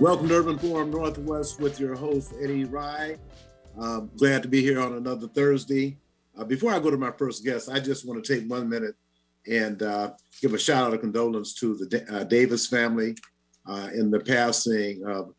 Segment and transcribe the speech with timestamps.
[0.00, 3.16] Welcome to Urban Forum Northwest with your host, Eddie Rye.
[3.78, 5.98] Um, glad to be here on another Thursday.
[6.36, 8.96] Uh, before I go to my first guest, I just want to take one minute
[9.46, 10.10] and uh,
[10.42, 13.14] give a shout out of condolence to the uh, Davis family
[13.68, 15.32] uh, in the passing of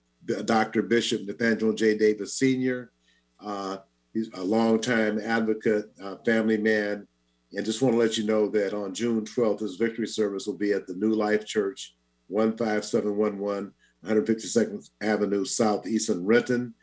[0.45, 0.83] Dr.
[0.83, 1.97] Bishop Nathaniel J.
[1.97, 2.93] Davis Sr.
[3.41, 3.77] Uh,
[4.13, 7.05] he's a longtime advocate, uh, family man,
[7.51, 10.57] and just want to let you know that on June 12th, his victory service will
[10.57, 11.97] be at the New Life Church,
[12.29, 13.73] 15711
[14.05, 16.73] 152nd Avenue Southeast in Renton.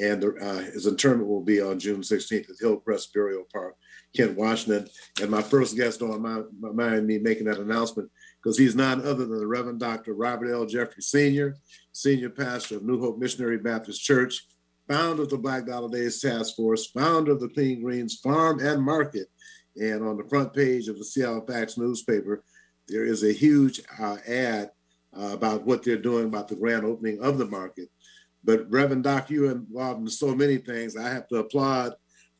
[0.00, 3.76] And uh, his interment will be on June 16th at Hillcrest Burial Park,
[4.14, 4.88] Kent, Washington.
[5.22, 8.10] And my first guest on my, my mind, me making that announcement,
[8.42, 10.14] because he's none other than the Reverend Dr.
[10.14, 10.66] Robert L.
[10.66, 11.56] Jeffrey Sr.,
[11.92, 14.46] Senior Pastor of New Hope Missionary Baptist Church,
[14.86, 18.82] founder of the Black Dollar Days Task Force, founder of the Clean Greens Farm and
[18.82, 19.28] Market.
[19.76, 22.42] And on the front page of the Seattle Facts newspaper,
[22.88, 24.70] there is a huge uh, ad
[25.18, 27.88] uh, about what they're doing about the grand opening of the market.
[28.44, 30.96] But Reverend Doc, you're involved in so many things.
[30.96, 31.94] I have to applaud.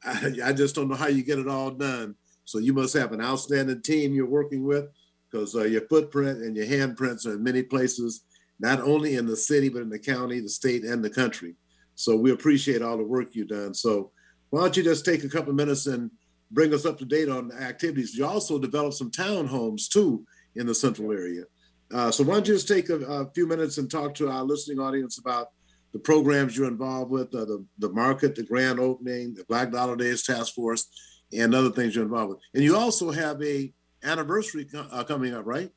[0.04, 2.14] I, I just don't know how you get it all done.
[2.44, 4.86] So you must have an outstanding team you're working with
[5.30, 8.22] because uh, your footprint and your handprints are in many places,
[8.60, 11.56] not only in the city, but in the county, the state, and the country.
[11.96, 13.74] So we appreciate all the work you've done.
[13.74, 14.12] So
[14.50, 16.10] why don't you just take a couple minutes and
[16.52, 18.14] bring us up to date on the activities?
[18.14, 21.44] You also developed some townhomes too in the central area.
[21.92, 24.42] Uh, so why don't you just take a, a, few minutes and talk to our
[24.42, 25.50] listening audience about
[25.92, 29.96] the programs you're involved with, uh, the, the market, the grand opening, the Black Dollar
[29.96, 30.88] Days Task Force,
[31.32, 32.38] and other things you're involved with.
[32.54, 35.70] And you also have a anniversary uh, coming up, right?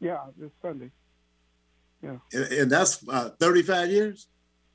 [0.00, 0.90] Yeah, this Sunday.
[2.02, 2.16] Yeah.
[2.32, 4.28] And, and that's uh, 35 years?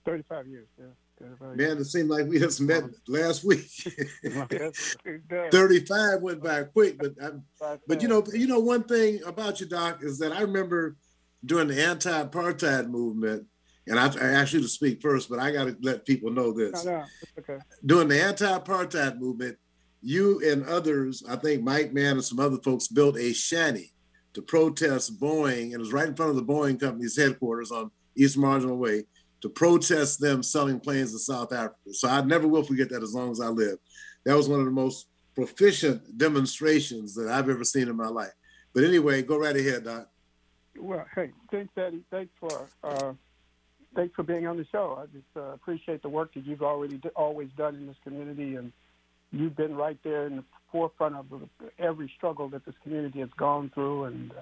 [0.05, 0.85] 35 years, yeah.
[1.21, 3.67] Man, it seemed like we just met last week.
[5.51, 9.65] 35 went by quick, but I, but you know, you know, one thing about you,
[9.65, 10.95] Doc, is that I remember
[11.45, 13.45] during the anti-apartheid movement,
[13.87, 16.51] and I, I asked you to speak first, but I got to let people know
[16.53, 16.85] this.
[16.85, 17.05] No, no,
[17.39, 17.57] okay.
[17.85, 19.57] During the anti-apartheid movement,
[20.01, 23.91] you and others, I think Mike Mann and some other folks built a shanty
[24.33, 27.91] to protest Boeing, and it was right in front of the Boeing company's headquarters on
[28.15, 29.03] East Marginal Way
[29.41, 31.93] to protest them selling planes to South Africa.
[31.93, 33.77] So I never will forget that as long as I live.
[34.25, 38.33] That was one of the most proficient demonstrations that I've ever seen in my life.
[38.73, 40.09] But anyway, go right ahead, Doc.
[40.77, 42.03] Well, hey, thanks, Eddie.
[42.11, 43.13] Thanks for uh,
[43.95, 44.99] thanks for being on the show.
[45.01, 48.55] I just uh, appreciate the work that you've already d- always done in this community,
[48.55, 48.71] and
[49.31, 51.25] you've been right there in the forefront of
[51.79, 54.05] every struggle that this community has gone through.
[54.05, 54.41] And uh,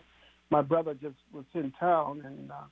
[0.50, 2.66] my brother just was in town, and uh,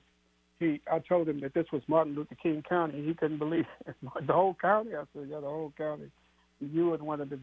[0.60, 3.06] he I told him that this was Martin Luther King County.
[3.06, 3.96] He couldn't believe it.
[4.02, 4.92] the whole county.
[4.96, 6.12] I said, yeah, the whole county.
[6.60, 7.40] You were one of the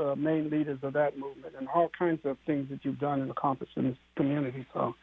[0.00, 3.30] uh, main leaders of that movement, and all kinds of things that you've done and
[3.30, 4.64] accomplished in this community.
[4.72, 4.94] So,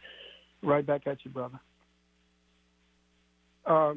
[0.64, 1.60] right back at you, brother.
[3.66, 3.96] Uh,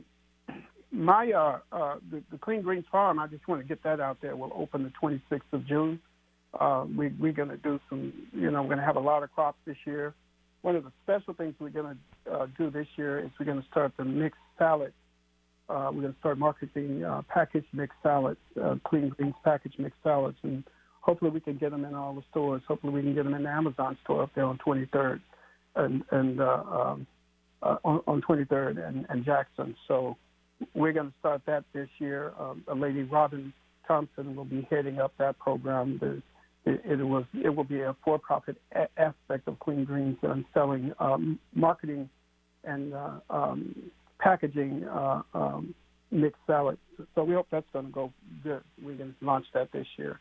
[0.92, 3.20] my uh, uh, the, the Clean Greens Farm.
[3.20, 4.34] I just want to get that out there.
[4.34, 6.00] Will open the 26th of June.
[6.58, 8.12] Uh, we, we're going to do some.
[8.32, 10.12] You know, we're going to have a lot of crops this year
[10.62, 12.00] one of the special things we're going to
[12.30, 14.92] uh, do this year is we're going to start the mixed salad.
[15.68, 19.98] Uh, we're going to start marketing uh, packaged mixed salads, uh, clean greens packaged mixed
[20.02, 20.64] salads, and
[21.00, 22.62] hopefully we can get them in all the stores.
[22.66, 25.20] Hopefully we can get them in the Amazon store up there on 23rd
[25.76, 27.06] and and uh, um,
[27.62, 29.74] uh, on, on 23rd and, and Jackson.
[29.86, 30.16] So
[30.74, 32.32] we're going to start that this year.
[32.38, 33.52] Um, a lady, Robin
[33.86, 35.98] Thompson, will be heading up that program.
[36.64, 40.92] It, it was it will be a for-profit a- aspect of Clean Greens and selling,
[40.98, 42.08] um, marketing,
[42.64, 43.90] and uh, um,
[44.20, 45.74] packaging uh, um,
[46.10, 46.78] mixed salads.
[47.14, 48.12] So we hope that's going to go
[48.44, 48.62] good.
[48.82, 50.20] We're going to launch that this year.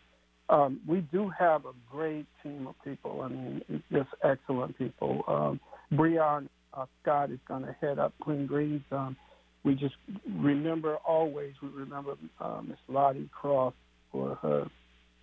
[0.50, 3.22] Um, we do have a great team of people.
[3.22, 5.24] I mean, just excellent people.
[5.28, 5.60] Um,
[5.94, 8.84] Breon uh, Scott is going to head up Clean Greens.
[8.92, 9.16] Um,
[9.64, 9.96] we just
[10.28, 13.76] remember always, we remember uh, Miss Lottie Cross
[14.12, 14.68] for her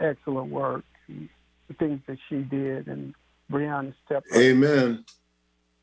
[0.00, 3.14] excellent work the things that she did, and
[3.50, 4.36] Brianna stepped up.
[4.36, 5.04] Amen.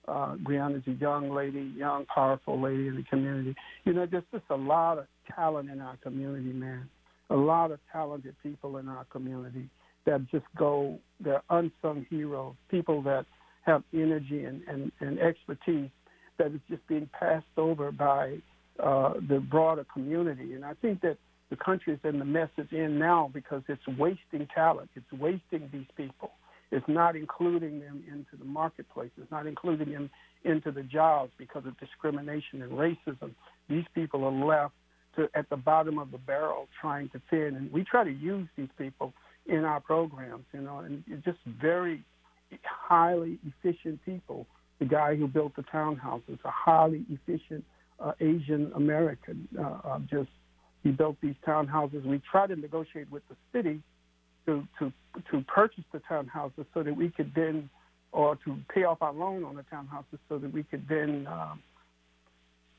[0.08, 3.56] Uh, Brianna's a young lady, young, powerful lady in the community.
[3.86, 6.90] You know, there's just a lot of talent in our community, man.
[7.32, 9.68] A lot of talented people in our community
[10.06, 13.26] that just go, they're unsung heroes, people that
[13.64, 15.90] have energy and, and, and expertise
[16.38, 18.38] that is just being passed over by
[18.80, 20.54] uh, the broader community.
[20.54, 21.18] And I think that
[21.50, 24.90] the country is in the mess it's in now because it's wasting talent.
[24.96, 26.32] It's wasting these people.
[26.72, 29.12] It's not including them into the marketplace.
[29.18, 30.10] It's not including them
[30.44, 33.32] into the jobs because of discrimination and racism.
[33.70, 34.74] These people are left
[35.16, 37.54] to at the bottom of the barrel trying to fit.
[37.54, 39.14] And we try to use these people
[39.46, 42.04] in our programs, you know, and just very
[42.64, 44.48] highly efficient people.
[44.80, 47.64] The guy who built the townhouse is a highly efficient
[48.00, 49.48] uh, Asian American.
[49.58, 50.30] Uh, just
[50.86, 52.06] he built these townhouses.
[52.06, 53.82] We tried to negotiate with the city
[54.46, 54.94] to to
[55.32, 57.70] to purchase the townhouses so that we could then,
[58.12, 61.28] or to pay off our loan on the townhouses so that we could then.
[61.28, 61.60] Um,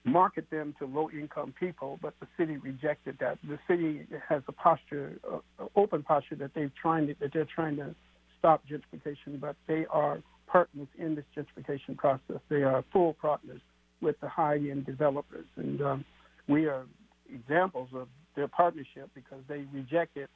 [0.09, 3.39] market them to low-income people, but the city rejected that.
[3.43, 7.75] The city has a posture, uh, open posture that they're trying to, that they're trying
[7.79, 7.93] to
[8.39, 12.41] stop gentrification, but they are partners in this gentrification process.
[12.49, 13.61] They are full partners
[14.01, 16.05] with the high-end developers, and um,
[16.47, 16.85] we are
[17.33, 20.29] examples of their partnership because they rejected.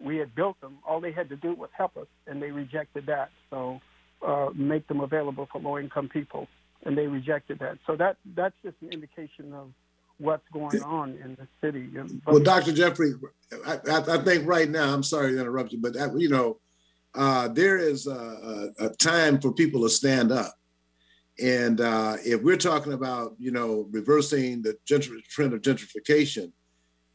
[0.00, 0.78] We had built them.
[0.86, 3.30] All they had to do was help us, and they rejected that.
[3.50, 3.80] So
[4.26, 6.48] uh, make them available for low-income people
[6.86, 7.78] and they rejected that.
[7.86, 9.72] So that that's just an indication of
[10.18, 11.90] what's going on in the city.
[12.26, 12.72] Well, Dr.
[12.72, 13.12] Jeffrey,
[13.66, 16.58] I, I, think right now, I'm sorry to interrupt you, but that, you know,
[17.14, 20.54] uh, there is a, a, time for people to stand up.
[21.42, 26.52] And uh, if we're talking about, you know, reversing the gentr- trend of gentrification,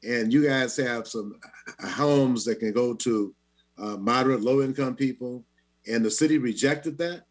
[0.03, 1.39] and you guys have some
[1.79, 3.35] homes that can go to
[3.79, 5.43] uh, moderate, low income people,
[5.87, 7.23] and the city rejected that,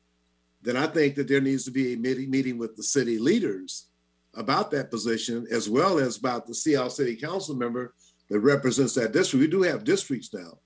[0.63, 3.87] then I think that there needs to be a meeting with the city leaders
[4.35, 7.95] about that position, as well as about the Seattle City Council member
[8.29, 9.41] that represents that district.
[9.41, 10.59] We do have districts now.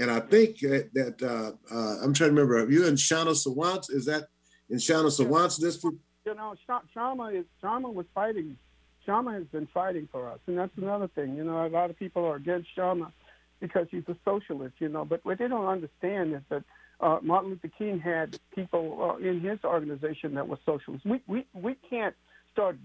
[0.00, 3.90] And I think that, uh, uh, I'm trying to remember, you in Kshama Sawant's?
[3.90, 4.24] Is that
[4.70, 5.98] in Kshama Sawant's district?
[6.24, 8.56] You know, Kshama is Kshama was fighting.
[9.06, 11.36] Kshama has been fighting for us, and that's another thing.
[11.36, 13.12] You know, a lot of people are against Kshama
[13.60, 14.74] because he's a socialist.
[14.78, 16.64] You know, but what they don't understand is that
[17.00, 21.06] uh, Martin Luther King had people uh, in his organization that were socialists.
[21.06, 22.14] We we we can't
[22.52, 22.78] start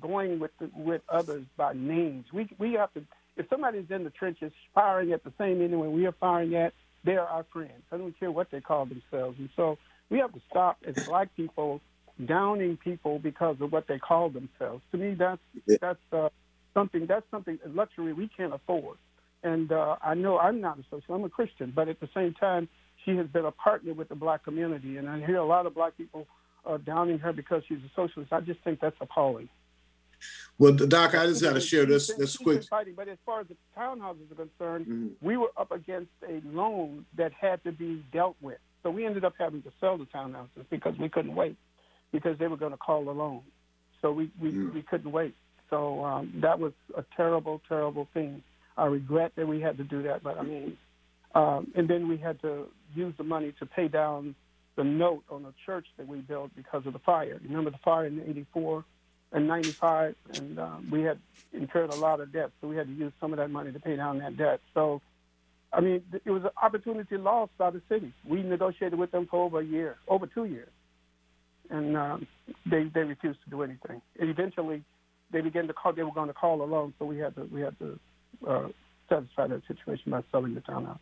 [0.00, 2.26] going with the, with others by names.
[2.32, 3.04] We we have to.
[3.36, 6.72] If somebody's in the trenches firing at the same enemy we are firing at,
[7.02, 7.82] they're our friends.
[7.90, 9.38] I don't care what they call themselves.
[9.40, 9.76] And so
[10.10, 11.80] we have to stop as black people
[12.24, 14.82] downing people because of what they call themselves.
[14.92, 15.40] To me, that's
[15.80, 16.28] that's uh,
[16.72, 18.98] something that's something a luxury we can't afford.
[19.42, 21.10] And uh, I know I'm not a socialist.
[21.10, 22.68] I'm a Christian, but at the same time,
[23.04, 25.74] she has been a partner with the black community, and I hear a lot of
[25.74, 26.26] black people
[26.64, 28.32] uh, downing her because she's a socialist.
[28.32, 29.48] I just think that's appalling.
[30.58, 32.64] Well, Doc, I just got to share this this quick.
[32.64, 35.26] Fighting, but as far as the townhouses are concerned, mm-hmm.
[35.26, 38.58] we were up against a loan that had to be dealt with.
[38.84, 41.56] So we ended up having to sell the townhouses because we couldn't wait,
[42.12, 43.40] because they were going to call the loan.
[44.00, 44.74] So we we, mm-hmm.
[44.74, 45.34] we couldn't wait.
[45.70, 48.42] So um, that was a terrible, terrible thing.
[48.76, 50.76] I regret that we had to do that, but I mean,
[51.34, 54.34] um, and then we had to use the money to pay down
[54.76, 57.40] the note on the church that we built because of the fire.
[57.42, 58.84] You remember the fire in '84
[59.32, 61.18] and '95, and um, we had
[61.52, 63.80] incurred a lot of debt, so we had to use some of that money to
[63.80, 64.60] pay down that debt.
[64.74, 65.00] So,
[65.74, 68.12] I mean, it was an opportunity lost by the city.
[68.26, 70.70] We negotiated with them for over a year, over two years,
[71.68, 72.26] and um,
[72.64, 74.00] they they refused to do anything.
[74.18, 74.84] And eventually,
[75.32, 75.92] they began to call.
[75.92, 77.98] They were going to call a loan, so we had to we had to
[78.46, 78.68] uh,
[79.08, 80.98] satisfy that situation by selling the townhouse.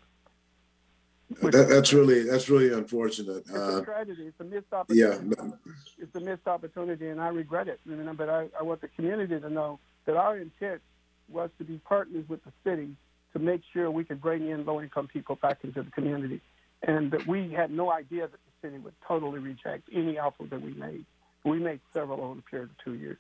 [1.41, 3.39] That, that's really that's really unfortunate.
[3.39, 4.25] It's a uh, tragedy.
[4.25, 5.35] It's a missed opportunity.
[5.39, 5.51] Yeah.
[5.99, 7.81] It's a missed opportunity, and I regret it.
[8.17, 10.81] but I, I want the community to know that our intent
[11.29, 12.97] was to be partners with the city
[13.33, 16.41] to make sure we could bring in low-income people back into the community,
[16.83, 20.61] and that we had no idea that the city would totally reject any offer that
[20.61, 21.05] we made.
[21.45, 23.19] We made several over the period of two years.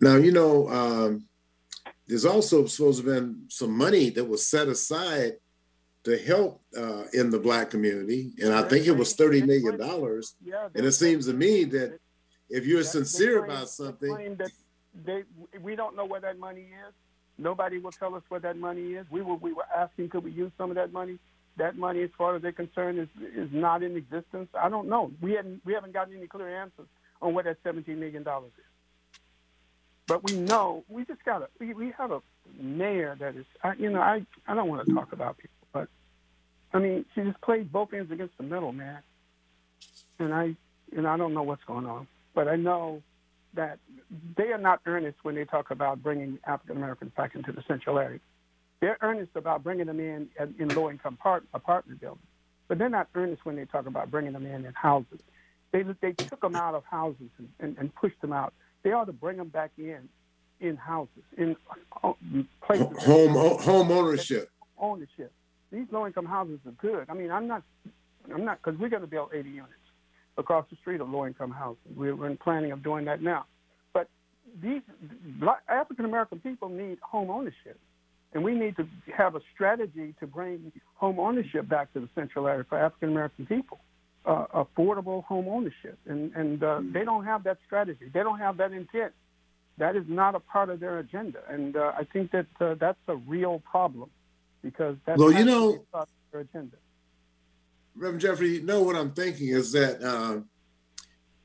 [0.00, 1.24] Now you know um,
[2.06, 5.34] there's also supposed to have been some money that was set aside
[6.04, 10.34] to help uh, in the black community, and I think it was thirty million dollars.
[10.44, 11.98] Yeah, and it seems to me that
[12.48, 14.38] if you're sincere about something,
[15.04, 15.24] they,
[15.60, 16.94] we don't know where that money is.
[17.40, 19.06] Nobody will tell us where that money is.
[19.10, 21.18] We were we were asking could we use some of that money.
[21.56, 24.48] That money, as far as they're concerned, is is not in existence.
[24.54, 25.10] I don't know.
[25.20, 26.86] We haven't we haven't gotten any clear answers
[27.20, 28.64] on what that seventeen million dollars is.
[30.06, 32.20] But we know we just got a we, we have a
[32.58, 35.88] mayor that is I, you know I I don't want to talk about people but
[36.72, 38.98] I mean, she just played both ends against the middle, man.
[40.18, 40.54] And I,
[40.96, 43.02] and I don't know what's going on, but I know
[43.54, 43.78] that
[44.36, 47.98] they are not earnest when they talk about bringing African Americans back into the central
[47.98, 48.20] area.
[48.80, 50.28] They're earnest about bringing them in
[50.58, 52.26] in low-income part, apartment buildings,
[52.68, 55.20] but they're not earnest when they talk about bringing them in in houses.
[55.72, 58.54] They they took them out of houses and, and, and pushed them out.
[58.82, 60.08] They ought to bring them back in
[60.60, 61.56] in houses, in
[62.02, 62.12] uh,
[62.62, 63.04] places.
[63.04, 64.50] Home home ownership.
[64.78, 65.32] Ownership
[65.70, 67.06] these low income houses are good.
[67.08, 67.62] I mean, I'm not,
[68.32, 69.72] I'm not, because we're going to build 80 units
[70.38, 71.94] across the street of low income housing.
[71.94, 73.46] We're in planning of doing that now.
[73.92, 74.08] But
[74.62, 74.82] these
[75.68, 77.78] African American people need home ownership.
[78.32, 82.46] And we need to have a strategy to bring home ownership back to the central
[82.46, 83.80] area for African American people,
[84.24, 85.98] uh, affordable home ownership.
[86.06, 88.08] And, and uh, they don't have that strategy.
[88.12, 89.12] They don't have that intent.
[89.80, 92.98] that is not a part of their agenda, and uh, I think that uh, that's
[93.08, 94.10] a real problem
[94.62, 95.84] because that's well, you know,
[96.32, 96.76] their agenda.
[98.00, 100.40] Reverend Jeffrey, you know what I'm thinking is that uh,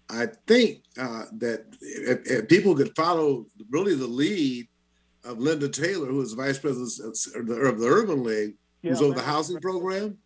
[0.10, 4.70] I think uh, that if, if, people could follow really the lead
[5.26, 6.90] of Linda Taylor, who is vice president
[7.36, 10.18] of the, of the Urban League, yeah, who's over the housing program.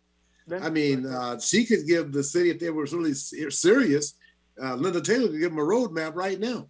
[0.62, 4.14] I mean, uh, she could give the city, if they were really serious,
[4.62, 6.68] uh, Linda Taylor could give them a roadmap right now.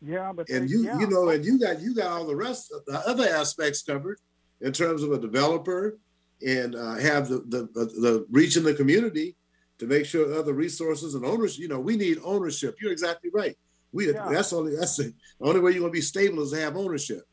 [0.00, 1.00] Yeah, but and they, you yeah.
[1.00, 4.18] you know, and you got you got all the rest of the other aspects covered
[4.60, 5.98] in terms of a developer
[6.46, 9.36] and uh, have the, the the reach in the community
[9.78, 11.60] to make sure other resources and ownership.
[11.60, 12.76] You know, we need ownership.
[12.80, 13.56] You're exactly right.
[13.92, 14.28] We yeah.
[14.30, 17.24] that's only that's the only way you're going to be stable is to have ownership.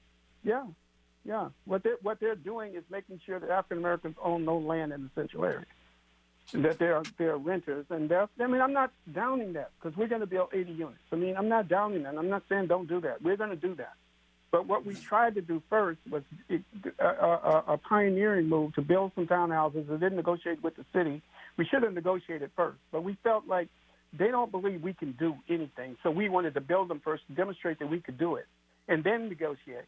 [0.43, 0.65] Yeah,
[1.23, 1.49] yeah.
[1.65, 5.03] What they what they're doing is making sure that African Americans own no land in
[5.03, 5.65] the central area
[6.53, 10.21] that they're they're renters, and they're, I mean, I'm not downing that because we're going
[10.21, 10.99] to build 80 units.
[11.11, 12.15] I mean, I'm not downing that.
[12.17, 13.21] I'm not saying don't do that.
[13.21, 13.93] We're going to do that.
[14.51, 16.59] But what we tried to do first was a, a,
[16.99, 20.85] uh, uh, uh, a pioneering move to build some townhouses and then negotiate with the
[20.93, 21.21] city.
[21.57, 23.67] We should have negotiated first, but we felt like
[24.17, 25.97] they don't believe we can do anything.
[26.01, 28.47] So we wanted to build them first, to demonstrate that we could do it,
[28.87, 29.85] and then negotiate.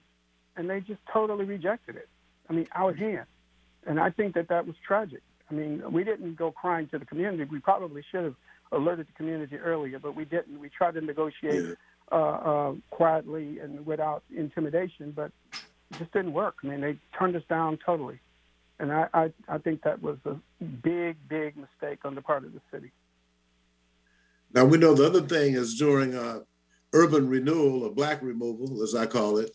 [0.56, 2.10] And they just totally rejected it.
[2.50, 3.26] I mean, out of hand.
[3.88, 5.22] And I think that that was tragic.
[5.50, 7.46] I mean, we didn't go crying to the community.
[7.46, 8.36] We probably should have
[8.72, 10.60] alerted the community earlier, but we didn't.
[10.60, 11.74] We tried to negotiate yeah.
[12.12, 16.56] Uh, uh, quietly and without intimidation, but it just didn't work.
[16.64, 18.20] I mean, they turned us down totally.
[18.80, 22.54] And I, I, I think that was a big, big mistake on the part of
[22.54, 22.92] the city.
[24.54, 26.40] Now, we know the other thing is during uh,
[26.94, 29.52] urban renewal or black removal, as I call it,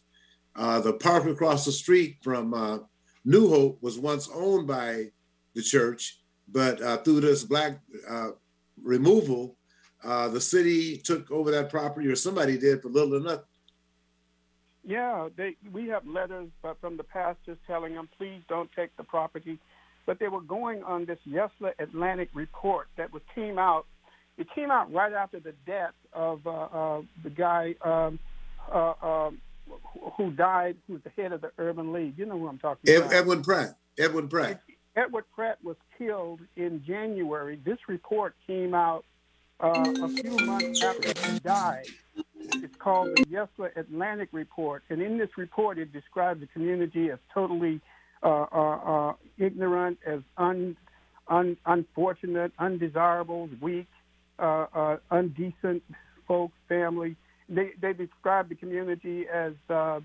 [0.54, 2.78] uh, the park across the street from uh,
[3.24, 5.10] New Hope was once owned by
[5.54, 8.28] the church, but uh, through this black uh,
[8.82, 9.56] removal,
[10.04, 13.44] uh, the city took over that property, or somebody did for little or nothing.
[14.84, 16.48] Yeah, they, we have letters
[16.80, 19.58] from the pastors telling them, please don't take the property.
[20.06, 23.86] But they were going on this Yesler Atlantic report that was came out.
[24.38, 28.20] It came out right after the death of uh, uh, the guy um,
[28.72, 29.38] uh, um,
[30.16, 32.14] who died, who's the head of the Urban League.
[32.16, 33.12] You know who I'm talking Ed, about.
[33.12, 33.76] Edwin Pratt.
[33.98, 34.60] Edwin Pratt.
[34.94, 37.60] Edward Pratt was killed in January.
[37.64, 39.04] This report came out
[39.60, 41.86] uh, a few months after he died.
[42.38, 44.82] It's called the Yesler Atlantic Report.
[44.88, 47.80] And in this report, it describes the community as totally
[48.22, 50.76] uh, uh, uh ignorant, as un,
[51.28, 53.88] un, unfortunate, undesirable, weak,
[54.38, 55.82] uh, uh, undecent
[56.26, 57.16] folks, family.
[57.48, 59.52] They, they describe the community as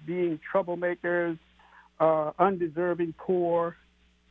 [0.06, 1.40] being troublemakers,
[2.00, 3.76] undeserving, poor,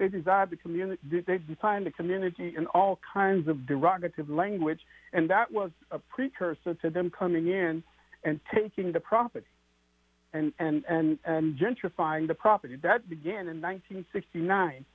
[0.00, 1.22] they designed the community.
[1.26, 4.80] They defined the community in all kinds of derogative language,
[5.12, 7.84] and that was a precursor to them coming in
[8.24, 9.46] and taking the property,
[10.32, 12.76] and and and and gentrifying the property.
[12.76, 14.86] That began in 1969,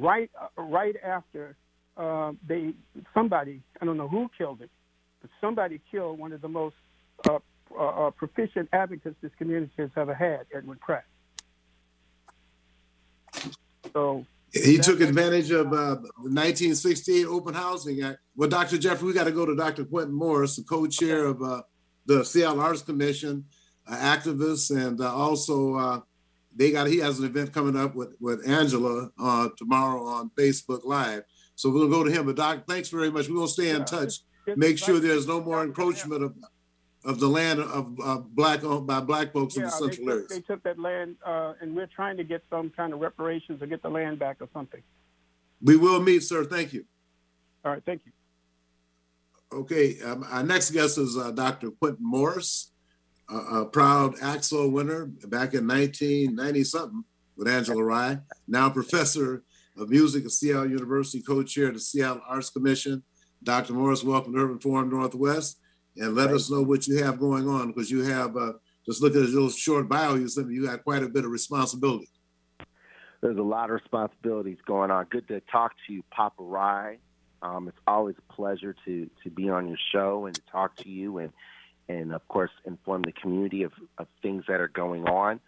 [0.00, 1.56] right uh, right after
[1.98, 2.72] uh, they
[3.12, 4.70] somebody I don't know who killed it,
[5.20, 6.76] but somebody killed one of the most
[7.28, 7.38] uh,
[7.78, 11.04] uh, proficient advocates this community has ever had, Edward Pratt.
[13.92, 18.18] So he took advantage of uh, the 1968 Open Housing Act.
[18.36, 18.78] Well, Dr.
[18.78, 19.84] Jeffrey, we got to go to Dr.
[19.84, 21.62] Quentin Morris, the co-chair of uh,
[22.06, 23.44] the Seattle Arts Commission,
[23.88, 26.00] uh, activist, and uh, also uh,
[26.54, 30.84] they got he has an event coming up with with Angela uh, tomorrow on Facebook
[30.84, 31.24] Live.
[31.56, 32.26] So we'll go to him.
[32.26, 33.28] But Doc, thanks very much.
[33.28, 34.20] We're gonna stay in touch.
[34.56, 36.34] Make sure there's no more encroachment of
[37.04, 40.28] of the land of uh, black by black folks yeah, in the central they areas.
[40.28, 43.66] They took that land, uh, and we're trying to get some kind of reparations or
[43.66, 44.82] get the land back or something.
[45.62, 46.44] We will meet, sir.
[46.44, 46.84] Thank you.
[47.64, 48.12] All right, thank you.
[49.52, 51.70] Okay, um, our next guest is uh, Dr.
[51.70, 52.72] Quentin Morris,
[53.28, 57.04] a proud ACT-SO winner back in 1990 something
[57.36, 59.44] with Angela Rye, now professor
[59.76, 63.02] of music at Seattle University, co-chair of the Seattle Arts Commission.
[63.42, 63.74] Dr.
[63.74, 65.58] Morris, welcome to Urban Forum Northwest
[65.96, 68.52] and let us know what you have going on because you have uh,
[68.86, 71.30] just look at a little short bio you said you got quite a bit of
[71.30, 72.08] responsibility.
[73.20, 75.06] There's a lot of responsibilities going on.
[75.10, 76.98] Good to talk to you papa rye
[77.44, 80.88] um, it's always a pleasure to to be on your show and to talk to
[80.88, 81.30] you and
[81.88, 85.38] and of course inform the community of, of things that are going on.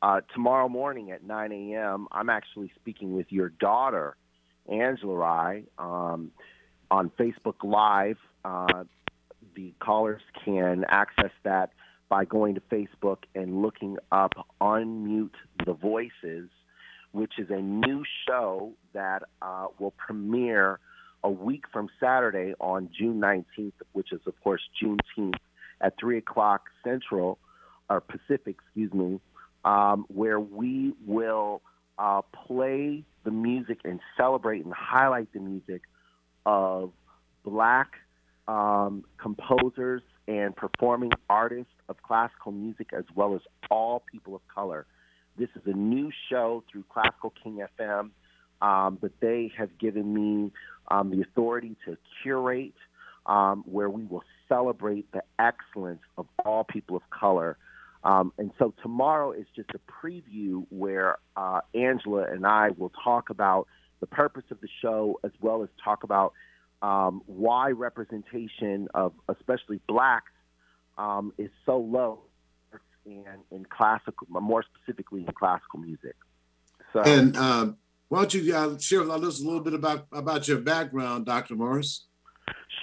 [0.00, 4.16] Uh, tomorrow morning at 9 a.m i'm actually speaking with your daughter
[4.66, 6.30] angela rye um,
[6.90, 8.16] on facebook live.
[8.42, 8.84] Uh,
[9.54, 11.70] the callers can access that
[12.08, 16.48] by going to Facebook and looking up Unmute the Voices,
[17.12, 20.80] which is a new show that uh, will premiere
[21.22, 25.34] a week from Saturday on June 19th, which is, of course, Juneteenth
[25.80, 27.38] at 3 o'clock Central
[27.88, 29.20] or Pacific, excuse me,
[29.64, 31.62] um, where we will
[31.98, 35.82] uh, play the music and celebrate and highlight the music
[36.46, 36.92] of
[37.44, 37.92] black
[38.50, 44.86] um, composers and performing artists of classical music as well as all people of color.
[45.38, 48.10] This is a new show through Classical King FM,
[48.60, 50.50] um, but they have given me
[50.88, 52.74] um, the authority to curate
[53.26, 57.56] um, where we will celebrate the excellence of all people of color.
[58.02, 63.30] Um, and so tomorrow is just a preview where uh, Angela and I will talk
[63.30, 63.68] about
[64.00, 66.32] the purpose of the show as well as talk about
[66.82, 70.32] um, why representation of especially blacks
[70.98, 72.20] um, is so low
[73.04, 76.16] in, in classical, more specifically in classical music.
[76.92, 77.76] So, and um,
[78.08, 81.54] why don't you uh, share with us a little bit about about your background, Dr.
[81.54, 82.06] Morris?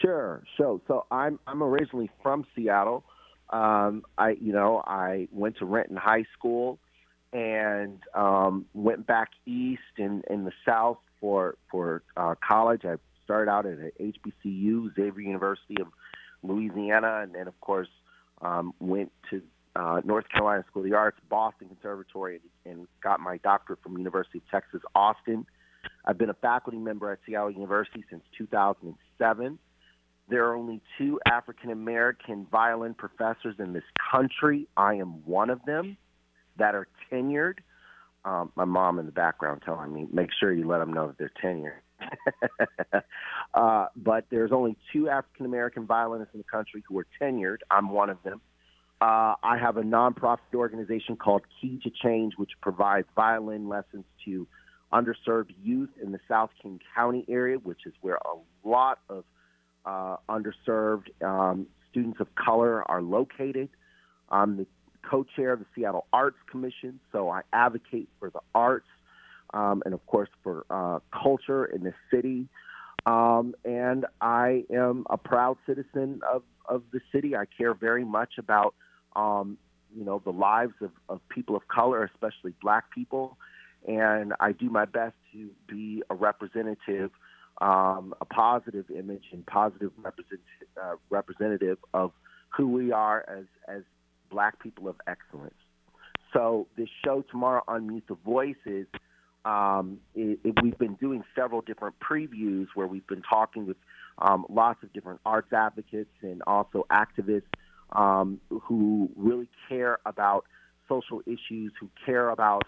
[0.01, 0.43] Sure.
[0.57, 3.03] So, so I'm I'm originally from Seattle.
[3.49, 6.79] Um, I, you know, I went to Renton High School
[7.31, 12.83] and um, went back east in, in the South for for uh, college.
[12.85, 12.95] I
[13.27, 15.87] started out at HBCU, Xavier University of
[16.43, 17.89] Louisiana, and then of course
[18.41, 19.41] um, went to
[19.75, 24.39] uh, North Carolina School of the Arts, Boston Conservatory, and, got my doctorate from University
[24.39, 25.45] of Texas Austin.
[26.05, 29.59] I've been a faculty member at Seattle University since 2007.
[30.29, 34.67] There are only two African American violin professors in this country.
[34.75, 35.97] I am one of them
[36.57, 37.59] that are tenured.
[38.25, 41.17] Um, my mom in the background telling me, make sure you let them know that
[41.17, 41.79] they're tenured.
[43.53, 47.57] uh, but there's only two African American violinists in the country who are tenured.
[47.69, 48.41] I'm one of them.
[48.99, 54.47] Uh, I have a nonprofit organization called Key to Change, which provides violin lessons to
[54.91, 59.23] underserved youth in the South King County area, which is where a lot of
[59.85, 63.69] uh, underserved um, students of color are located.
[64.29, 64.65] I'm the
[65.09, 68.87] co-chair of the Seattle Arts Commission, so I advocate for the arts
[69.53, 72.47] um, and, of course, for uh, culture in the city.
[73.05, 77.35] Um, and I am a proud citizen of, of the city.
[77.35, 78.75] I care very much about,
[79.15, 79.57] um,
[79.95, 83.37] you know, the lives of, of people of color, especially black people.
[83.87, 87.11] And I do my best to be a representative,
[87.61, 90.41] um, a positive image and positive represent,
[90.81, 92.11] uh, representative of
[92.49, 93.83] who we are as, as
[94.29, 95.55] black people of excellence.
[96.33, 98.87] So this show tomorrow on Mute the Voices–
[99.47, 103.77] um, it, it, we've been doing several different previews where we've been talking with
[104.17, 107.43] um, lots of different arts advocates and also activists
[107.93, 110.45] um, who really care about
[110.89, 112.63] social issues, who care about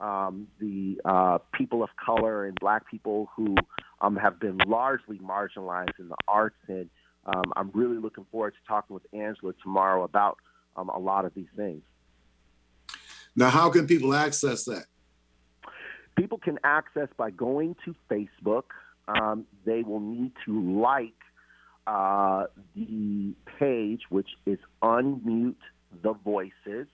[0.00, 3.54] um, the uh, people of color and black people who
[4.00, 6.56] um, have been largely marginalized in the arts.
[6.66, 6.88] And
[7.26, 10.38] um, I'm really looking forward to talking with Angela tomorrow about
[10.76, 11.82] a lot of these things.
[13.36, 14.86] Now, how can people access that?
[16.22, 18.62] People can access by going to Facebook.
[19.08, 21.18] Um, they will need to like
[21.84, 22.44] uh,
[22.76, 25.56] the page, which is Unmute
[26.00, 26.86] the Voices.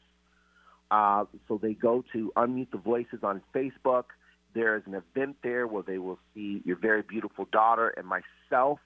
[0.91, 4.05] Uh, so they go to Unmute the Voices on Facebook.
[4.55, 8.79] There is an event there where they will see your very beautiful daughter and myself.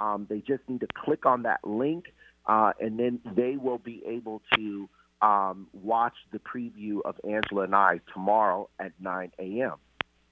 [0.00, 2.06] Um, they just need to click on that link,
[2.46, 4.88] uh, and then they will be able to
[5.22, 9.74] um, watch the preview of Angela and I tomorrow at 9 a.m.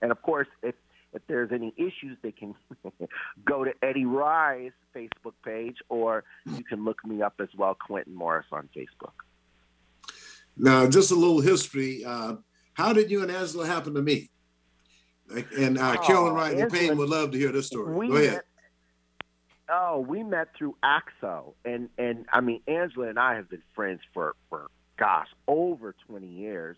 [0.03, 0.75] And of course, if
[1.15, 2.55] if there's any issues, they can
[3.45, 8.15] go to Eddie Rye's Facebook page, or you can look me up as well, Quentin
[8.15, 9.13] Morris on Facebook.
[10.57, 12.05] Now, just a little history.
[12.05, 12.37] Uh,
[12.75, 14.31] how did you and Angela happen to meet?
[15.57, 18.09] And uh, oh, Carolyn Wright Payne would love to hear this story.
[18.09, 18.33] Go ahead.
[18.33, 18.45] Met,
[19.71, 24.01] oh, we met through ACT-SO, and and I mean Angela and I have been friends
[24.13, 24.67] for for
[24.99, 26.77] gosh, over 20 years.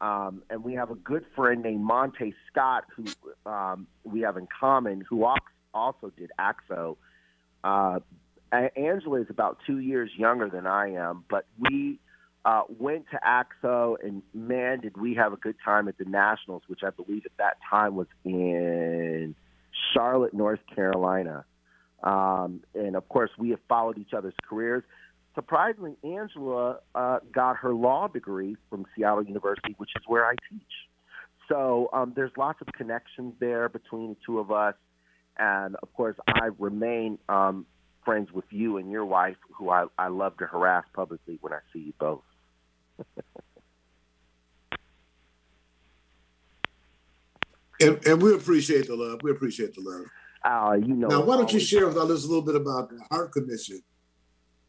[0.00, 4.46] Um, and we have a good friend named Monte Scott who um, we have in
[4.60, 5.26] common who
[5.72, 6.98] also did ACT-SO.
[7.64, 8.00] Uh,
[8.52, 11.98] Angela is about two years younger than I am, but we
[12.44, 16.62] uh, went to ACT-SO, and man, did we have a good time at the Nationals,
[16.68, 19.34] which I believe at that time was in
[19.92, 21.44] Charlotte, North Carolina.
[22.04, 24.84] Um, and of course, we have followed each other's careers
[25.36, 30.62] surprisingly, Angela uh, got her law degree from Seattle University, which is where I teach.
[31.48, 34.74] So um, there's lots of connections there between the two of us.
[35.38, 37.66] And of course, I remain um,
[38.04, 41.58] friends with you and your wife, who I, I love to harass publicly when I
[41.72, 42.22] see you both.
[47.80, 49.20] and, and, we appreciate the love.
[49.22, 50.06] We appreciate the love.
[50.42, 51.08] Uh, you know.
[51.08, 53.82] Now, why don't you share with us a little bit about the Art Commission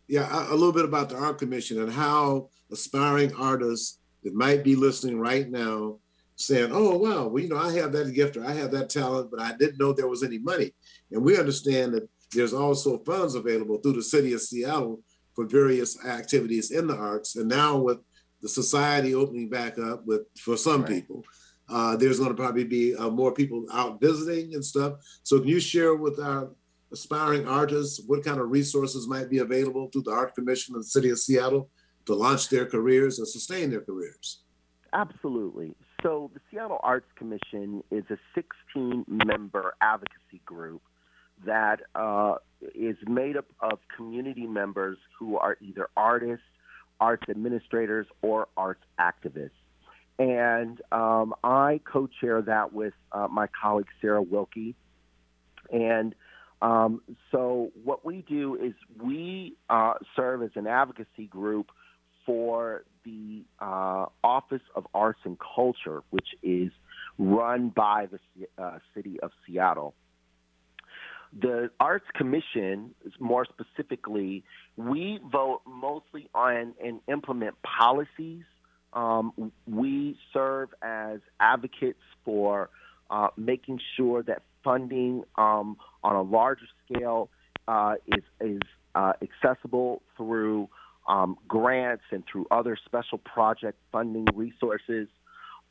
[0.08, 4.64] yeah, a, a little bit about the Art Commission and how aspiring artists that might
[4.64, 6.00] be listening right now
[6.36, 9.32] saying, oh, wow, well, you know, I have that gift or I have that talent,
[9.32, 10.72] but I didn't know there was any money.
[11.12, 15.02] And we understand that there's also funds available through the city of Seattle
[15.36, 17.36] for various activities in the arts.
[17.36, 18.00] And now with
[18.42, 20.90] the society opening back up with for some right.
[20.90, 21.24] people,
[21.70, 24.94] uh, there's going to probably be uh, more people out visiting and stuff.
[25.24, 26.50] So can you share with our
[26.92, 30.88] aspiring artists what kind of resources might be available through the Art Commission of the
[30.88, 31.70] City of Seattle
[32.06, 34.44] to launch their careers and sustain their careers?
[34.94, 35.76] Absolutely.
[36.02, 40.82] So the Seattle Arts Commission is a 16 member advocacy group
[41.46, 42.36] that uh,
[42.74, 46.46] is made up of community members who are either artists,
[47.00, 49.52] arts administrators, or arts activists.
[50.20, 54.76] And um, I co chair that with uh, my colleague Sarah Wilkie.
[55.72, 56.16] And
[56.62, 61.70] um, so, what we do is we uh, serve as an advocacy group
[62.26, 66.72] for the uh, Office of Arts and Culture, which is
[67.20, 69.94] run by the uh, city of Seattle.
[71.40, 74.44] The Arts Commission, more specifically,
[74.78, 78.44] we vote mostly on and implement policies.
[78.94, 82.70] Um, we serve as advocates for
[83.10, 87.30] uh, making sure that funding um, on a larger scale
[87.70, 88.60] uh, is, is
[88.96, 90.68] uh, accessible through
[91.08, 95.08] um, grants and through other special project funding resources.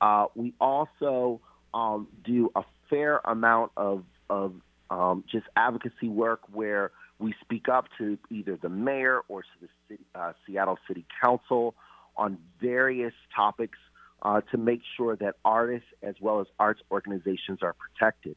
[0.00, 1.42] Uh, we also
[1.74, 4.54] um, do a fair amount of, of
[4.88, 9.68] um, just advocacy work where we speak up to either the mayor or to the
[9.88, 11.74] city, uh, Seattle City Council
[12.16, 13.78] on various topics
[14.22, 18.36] uh, to make sure that artists as well as arts organizations are protected.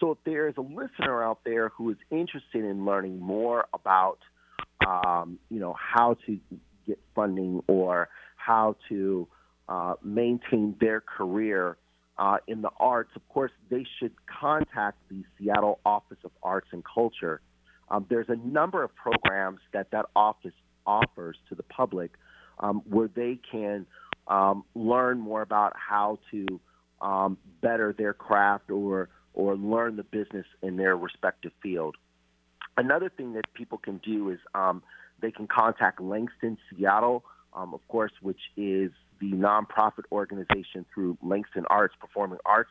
[0.00, 4.18] So if there is a listener out there who is interested in learning more about,
[4.86, 6.38] um, you know, how to
[6.86, 9.28] get funding or how to
[9.68, 11.76] uh, maintain their career
[12.18, 16.82] uh, in the arts, of course, they should contact the Seattle Office of Arts and
[16.82, 17.42] Culture.
[17.90, 20.54] Um, there's a number of programs that that office
[20.86, 22.12] offers to the public
[22.58, 23.86] um, where they can
[24.28, 26.46] um, learn more about how to
[27.02, 31.96] um, better their craft or or learn the business in their respective field.
[32.76, 34.82] Another thing that people can do is um,
[35.20, 38.90] they can contact Langston Seattle, um, of course, which is
[39.20, 42.70] the nonprofit organization through Langston Arts Performing Arts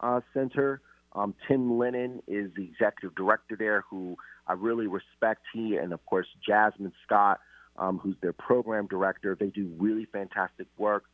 [0.00, 0.80] uh, Center.
[1.12, 4.16] Um, Tim Lennon is the executive director there, who
[4.46, 5.42] I really respect.
[5.52, 7.40] He and of course Jasmine Scott,
[7.76, 9.36] um, who's their program director.
[9.38, 11.04] They do really fantastic work.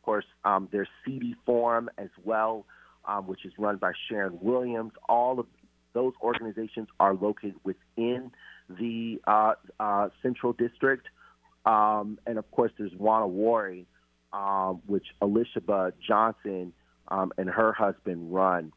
[0.00, 2.66] Of course, um, there's CD Forum as well,
[3.06, 4.92] um, which is run by Sharon Williams.
[5.08, 5.46] All of
[5.92, 8.30] those organizations are located within
[8.68, 11.06] the uh, uh, Central District.
[11.64, 13.86] Um, and of course, there's Wa Na Wari,
[14.32, 16.72] um, which Alicia Johnson
[17.08, 18.72] um, and her husband run.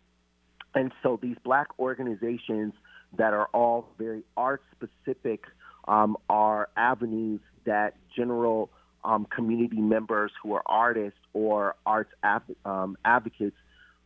[0.75, 2.73] And so these black organizations
[3.17, 5.45] that are all very art specific
[5.87, 8.69] um, are avenues that general
[9.03, 12.11] um, community members who are artists or arts
[12.65, 13.55] um, advocates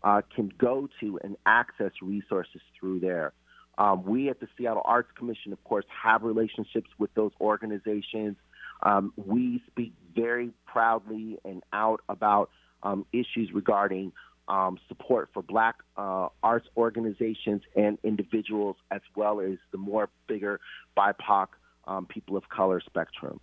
[0.04, 3.34] uh, can go to and access resources through there.
[3.78, 8.36] Um, we at the Seattle Arts Commission, of course, have relationships with those organizations.
[8.84, 12.50] Um, we speak very proudly and out about
[12.84, 14.12] um, issues regarding
[14.48, 20.60] um, support for black uh, arts organizations and individuals, as well as the more bigger
[20.98, 21.48] BIPOC
[21.88, 23.40] um, people of color spectrum.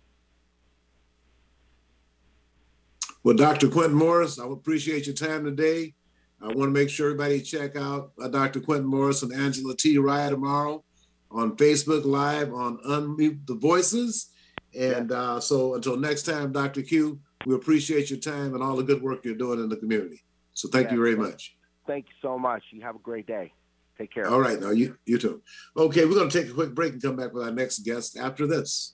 [3.23, 3.67] Well, Dr.
[3.67, 5.95] Quentin Morris, I appreciate your time today.
[6.41, 8.61] I want to make sure everybody check out uh, Dr.
[8.61, 9.97] Quentin Morris and Angela T.
[9.97, 10.83] Rye tomorrow
[11.31, 14.31] on Facebook Live on Unmute the Voices.
[14.77, 16.81] And uh, so until next time, Dr.
[16.81, 20.23] Q, we appreciate your time and all the good work you're doing in the community.
[20.53, 21.55] So thank you very much.
[21.87, 22.63] Thank you so much.
[22.71, 23.53] You have a great day.
[23.97, 24.29] Take care.
[24.29, 25.41] All right, now you you too.
[25.75, 28.17] Okay, we're going to take a quick break and come back with our next guest
[28.17, 28.93] after this.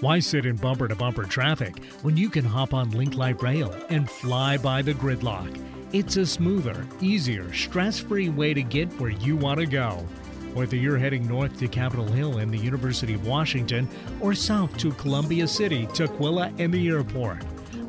[0.00, 3.74] Why sit in bumper to bumper traffic when you can hop on Link Light Rail
[3.88, 5.60] and fly by the gridlock?
[5.92, 10.06] It's a smoother, easier, stress free way to get where you want to go.
[10.54, 13.88] Whether you're heading north to Capitol Hill and the University of Washington
[14.20, 17.42] or south to Columbia City, Tukwila, and the airport,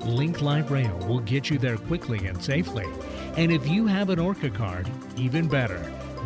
[0.03, 2.87] Link Light Rail will get you there quickly and safely.
[3.37, 5.79] And if you have an ORCA card, even better.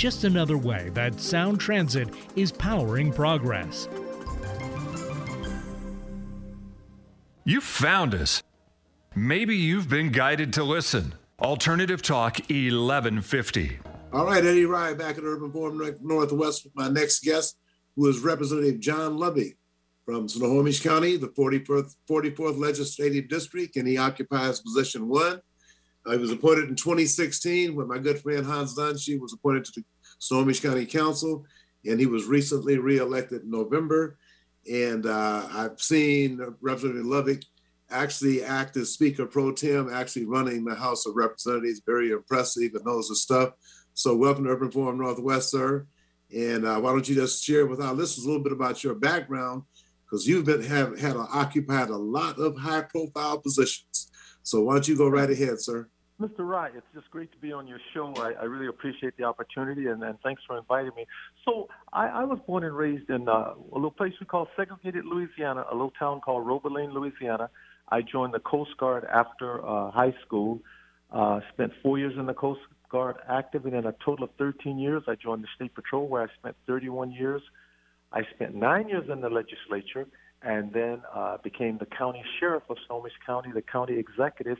[0.00, 3.86] just another way that Sound Transit is powering progress.
[7.44, 8.42] You found us.
[9.14, 11.14] Maybe you've been guided to listen.
[11.38, 13.78] Alternative Talk 1150.
[14.14, 17.58] All right, Eddie Rye back at Urban Forum Northwest with my next guest,
[17.94, 19.56] who is Representative John Lovick
[20.06, 25.42] from Snohomish County, the 44th, 44th Legislative District, and he occupies position one.
[26.06, 29.84] I was appointed in 2016 when my good friend Hans Dunshee was appointed to the
[30.18, 31.44] Snohomish County Council,
[31.86, 34.16] and he was recently reelected in November.
[34.70, 37.44] And uh, I've seen Representative Lovick
[37.90, 41.82] actually act as Speaker Pro Tem, actually running the House of Representatives.
[41.84, 43.52] Very impressive and knows the stuff.
[43.94, 45.86] So, welcome to Urban Forum Northwest, sir.
[46.34, 48.94] And uh, why don't you just share with our listeners a little bit about your
[48.94, 49.64] background?
[50.04, 54.09] Because you've been have had occupied a lot of high profile positions.
[54.42, 55.88] So why don't you go right ahead, sir?
[56.20, 56.40] Mr.
[56.40, 58.12] Wright, it's just great to be on your show.
[58.18, 61.06] I, I really appreciate the opportunity, and, and thanks for inviting me.
[61.46, 65.06] So, I, I was born and raised in uh, a little place we call segregated
[65.06, 67.48] Louisiana, a little town called Robeline, Louisiana.
[67.88, 70.60] I joined the Coast Guard after uh, high school.
[71.10, 74.78] Uh, spent four years in the Coast Guard active, and in a total of 13
[74.78, 77.40] years, I joined the State Patrol, where I spent 31 years.
[78.12, 80.06] I spent nine years in the legislature,
[80.42, 84.58] and then uh, became the county sheriff of Snohomish County, the county executive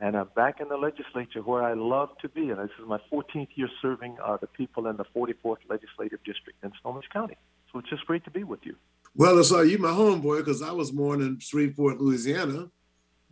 [0.00, 2.50] and I'm back in the legislature where I love to be.
[2.50, 6.62] And this is my 14th year serving uh, the people in the 44th Legislative District
[6.62, 7.36] in Snohomish County.
[7.72, 8.76] So it's just great to be with you.
[9.16, 12.70] Well, it's uh, you my homeboy because I was born in Shreveport, Louisiana,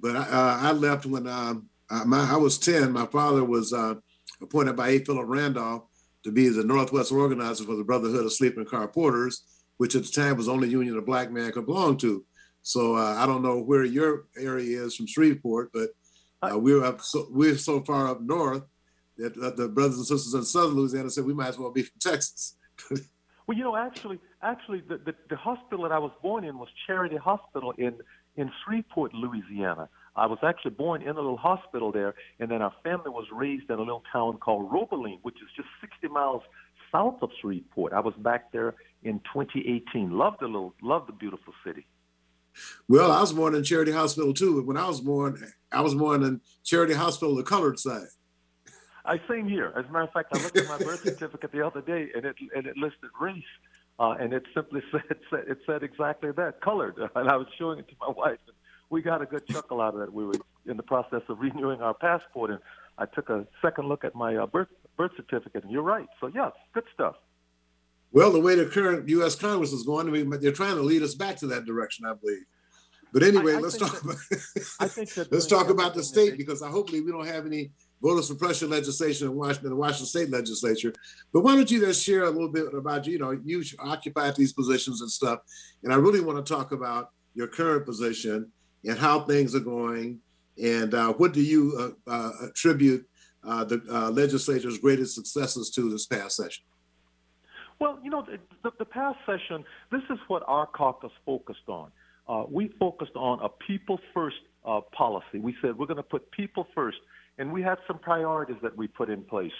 [0.01, 2.91] but I, uh, I left when um, I, my, I was 10.
[2.93, 3.95] My father was uh,
[4.43, 4.99] appointed by A.
[4.99, 5.85] Philip Randolph
[6.25, 9.43] to be the Northwest organizer for the Brotherhood of Sleeping Car Porters,
[9.77, 12.25] which at the time was the only union a black man could belong to.
[12.63, 15.91] So uh, I don't know where your area is from Shreveport, but
[16.43, 18.65] uh, we're up so we're so far up north
[19.19, 21.83] that uh, the brothers and sisters in southern Louisiana said we might as well be
[21.83, 22.57] from Texas.
[22.91, 26.69] well, you know, actually, actually, the, the, the hospital that I was born in was
[26.87, 27.99] Charity Hospital in
[28.37, 29.89] in Shreveport, Louisiana.
[30.15, 33.71] I was actually born in a little hospital there, and then our family was raised
[33.71, 36.43] in a little town called Robeline, which is just 60 miles
[36.93, 37.93] south of Shreveport.
[37.93, 38.75] I was back there
[39.07, 40.11] in 2018.
[40.11, 41.87] Loved the little, loved the beautiful city.
[42.89, 44.63] Well, I was born in Charity Hospital too.
[44.63, 48.09] When I was born, I was born in Charity Hospital, the colored side.
[49.05, 49.73] I same here.
[49.77, 52.25] As a matter of fact, I looked at my birth certificate the other day, and
[52.25, 53.43] it and it listed race,
[54.01, 56.97] uh, and it simply said, said it said exactly that, colored.
[57.15, 58.57] And I was showing it to my wife, and
[58.91, 60.13] we got a good chuckle out of it.
[60.13, 60.35] We were
[60.67, 62.61] in the process of renewing our passport, and
[62.99, 66.09] I took a second look at my uh, birth birth certificate, and you're right.
[66.21, 67.17] So yeah, good stuff.
[68.17, 69.35] Well, the way the current U.S.
[69.35, 72.15] Congress is going, I mean, they're trying to lead us back to that direction, I
[72.15, 72.47] believe.
[73.13, 73.93] But anyway, I, I let's talk.
[73.93, 78.23] That, about, let's talk about the state because I hopefully we don't have any voter
[78.23, 80.95] suppression legislation in Washington, the Washington State Legislature.
[81.31, 84.55] But why don't you just share a little bit about you know you occupied these
[84.55, 85.41] positions and stuff,
[85.85, 88.51] and I really want to talk about your current position
[88.87, 90.21] and how things are going,
[90.57, 93.07] and uh, what do you uh, uh, attribute
[93.45, 96.65] uh, the uh, legislature's greatest successes to this past session?
[97.79, 98.27] Well, you know,
[98.63, 101.91] the, the past session, this is what our caucus focused on.
[102.29, 105.39] Uh, we focused on a people first uh, policy.
[105.39, 106.99] We said we're going to put people first,
[107.39, 109.53] and we had some priorities that we put in place.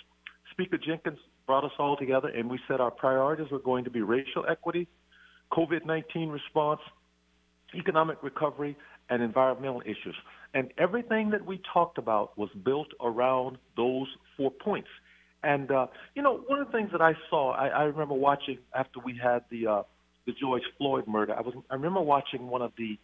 [0.51, 4.01] Speaker Jinkins brought us all together, and we said our priorities were going to be
[4.01, 4.89] racial equity,
[5.53, 6.81] COVID 19 response,
[7.75, 8.77] economic recovery,
[9.11, 10.17] and environmental issues.
[10.55, 14.89] And everything that we talked about was built around those four points.
[15.47, 18.59] And uh, you know, one of the things that I saw, I, I remember watching
[18.75, 19.83] after we had the uh,
[20.27, 21.35] the George Floyd murder.
[21.35, 22.99] I was I remember watching one of the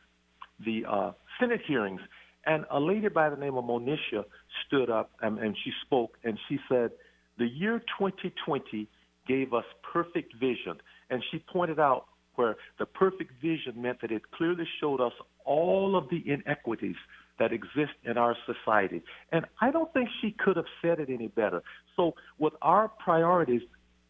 [0.65, 2.01] the uh, Senate hearings,
[2.47, 4.25] And a lady by the name of Monisha
[4.67, 6.91] stood up and, and she spoke and she said,
[7.39, 8.89] The year 2020
[9.27, 10.77] gave us perfect vision.
[11.11, 15.13] And she pointed out where the perfect vision meant that it clearly showed us
[15.45, 16.97] all of the inequities
[17.39, 19.03] that exist in our society.
[19.33, 21.63] And I don't think she could have said it any better.
[21.97, 23.63] So, with our priorities,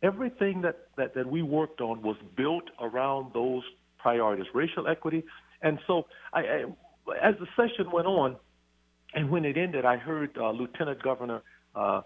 [0.03, 3.63] everything that, that, that we worked on was built around those
[3.99, 5.25] priorities racial equity.
[5.63, 6.65] And so, I, I,
[7.23, 8.37] as the session went on,
[9.15, 11.43] and when it ended, I heard uh, Lieutenant Governor
[11.75, 12.03] uh,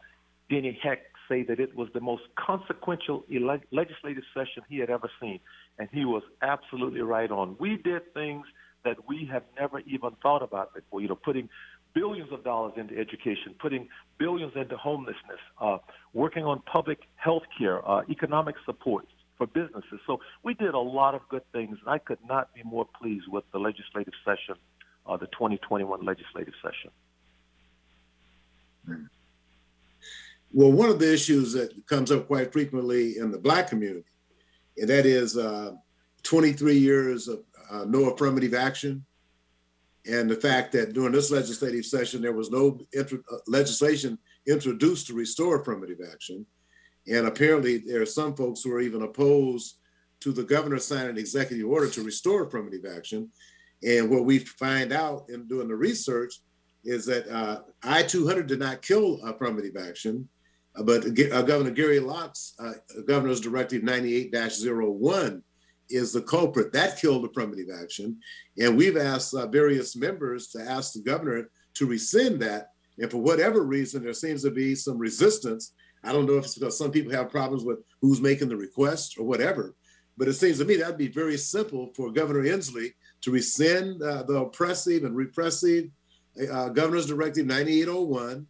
[0.51, 0.99] Denny Heck
[1.29, 5.41] say that it was the most consequential ele- legislative session he had ever seen.
[5.79, 7.57] And he was absolutely right on.
[7.59, 8.47] We did things
[8.87, 11.49] that we have never even thought about before, you know, putting
[11.93, 15.79] billions of dollars into education, putting billions into homelessness, uh,
[16.15, 19.99] working on public health care, uh, economic support for businesses.
[20.07, 21.77] So we did a lot of good things.
[21.87, 24.55] I could not be more pleased with the legislative session,
[25.05, 26.91] uh, the 2021 legislative session.
[30.53, 34.07] Well, one of the issues that comes up quite frequently in the Black community,
[34.79, 35.73] and that is uh,
[36.23, 39.05] 23 years of uh, no affirmative action,
[40.11, 45.07] and the fact that during this legislative session there was no intro- uh, legislation introduced
[45.07, 46.47] to restore affirmative action,
[47.09, 49.79] and apparently there are some folks who are even opposed
[50.21, 53.31] to the governor signing an executive order to restore affirmative action.
[53.87, 56.41] And what we find out in doing the research
[56.85, 60.29] is that uh, I 200 did not kill affirmative action,
[60.77, 62.73] uh, but uh, Governor Gary Locke's uh,
[63.07, 65.43] Governor's Directive 98 01
[65.89, 66.73] is the culprit.
[66.73, 68.19] That killed affirmative action.
[68.59, 72.71] And we've asked uh, various members to ask the governor to rescind that.
[72.99, 75.75] And for whatever reason, there seems to be some resistance.
[76.03, 79.17] I don't know if it's because some people have problems with who's making the request
[79.19, 79.75] or whatever,
[80.17, 84.23] but it seems to me that'd be very simple for Governor Inslee to rescind uh,
[84.23, 85.91] the oppressive and repressive
[86.51, 88.47] uh, Governor's Directive 9801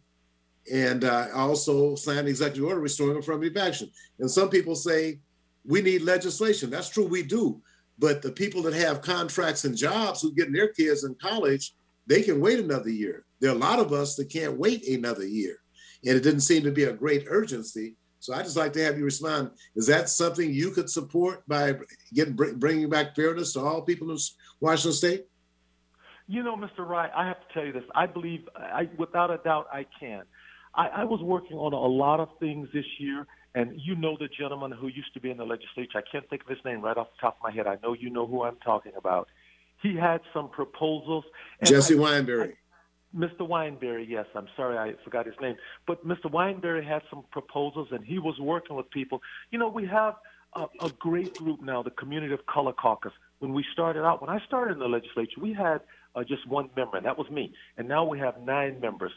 [0.71, 3.89] and uh, also sign the executive order restoring affirmative action.
[4.19, 5.19] And some people say
[5.67, 6.69] we need legislation.
[6.69, 7.61] That's true, we do.
[7.99, 11.73] But the people that have contracts and jobs who get their kids in college,
[12.05, 13.25] they can wait another year.
[13.39, 15.57] There are a lot of us that can't wait another year.
[16.05, 17.95] And it didn't seem to be a great urgency.
[18.19, 19.51] So I just like to have you respond.
[19.75, 21.75] Is that something you could support by
[22.13, 24.17] getting bringing back fairness to all people in
[24.59, 25.25] Washington State?
[26.27, 26.79] You know, Mr.
[26.79, 27.83] Rye, I have to tell you this.
[27.95, 30.23] I believe, I, without a doubt, I can.
[30.75, 34.27] I, I was working on a lot of things this year, and you know the
[34.27, 35.97] gentleman who used to be in the legislature.
[35.97, 37.67] I can't think of his name right off the top of my head.
[37.67, 39.27] I know you know who I'm talking about.
[39.81, 41.25] He had some proposals.
[41.63, 42.53] Jesse I, Wineberry.
[42.53, 42.53] I,
[43.15, 43.41] Mr.
[43.41, 44.25] Wineberry, yes.
[44.35, 45.55] I'm sorry I forgot his name.
[45.85, 46.25] But Mr.
[46.25, 49.21] Wineberry had some proposals, and he was working with people.
[49.51, 50.15] You know, we have
[50.53, 53.13] a, a great group now, the Community of Color Caucus.
[53.39, 55.81] When we started out, when I started in the legislature, we had
[56.15, 57.53] uh, just one member, and that was me.
[57.77, 59.11] And now we have nine members.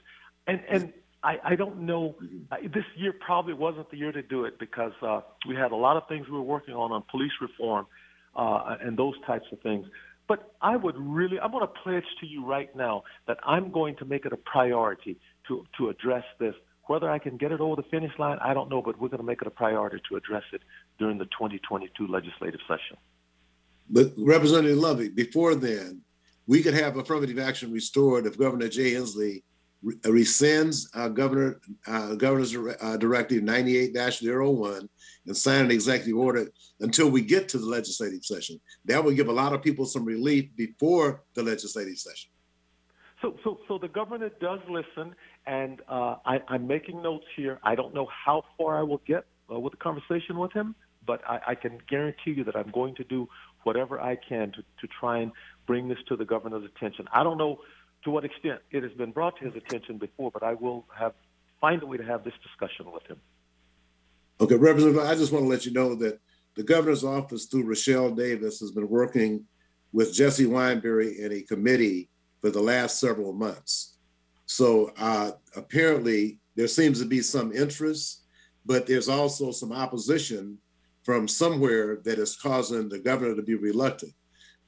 [0.46, 2.16] And, and I, I don't know.
[2.22, 2.66] Mm-hmm.
[2.72, 5.96] This year probably wasn't the year to do it because uh, we had a lot
[5.96, 7.86] of things we were working on on police reform
[8.34, 9.86] uh, and those types of things.
[10.28, 13.96] But I would really, I'm going to pledge to you right now that I'm going
[13.96, 16.54] to make it a priority to to address this.
[16.86, 19.20] Whether I can get it over the finish line, I don't know, but we're going
[19.20, 20.62] to make it a priority to address it
[20.98, 22.96] during the 2022 legislative session.
[23.88, 26.02] But Representative Lovick, before then,
[26.46, 29.42] we could have affirmative action restored if Governor Jay Inslee
[29.84, 34.88] rescinds uh, Governor uh, Governor's uh, Directive 98-01
[35.26, 36.48] and sign an executive order
[36.80, 38.60] until we get to the legislative session.
[38.84, 42.30] That will give a lot of people some relief before the legislative session.
[43.22, 45.14] So, so, so the governor does listen,
[45.46, 47.58] and uh, I, am making notes here.
[47.62, 50.74] I don't know how far I will get uh, with the conversation with him,
[51.06, 53.28] but I, I can guarantee you that I'm going to do
[53.64, 55.32] whatever I can to, to try and
[55.66, 57.06] bring this to the governor's attention.
[57.12, 57.58] I don't know
[58.04, 61.12] to what extent it has been brought to his attention before, but I will have
[61.60, 63.18] find a way to have this discussion with him.
[64.40, 66.18] Okay, Representative, I just want to let you know that
[66.56, 69.44] the governor's office through Rochelle Davis has been working
[69.92, 72.08] with Jesse Wineberry in a committee
[72.40, 73.98] for the last several months.
[74.46, 78.24] So uh, apparently there seems to be some interest,
[78.64, 80.58] but there's also some opposition
[81.04, 84.12] from somewhere that is causing the governor to be reluctant.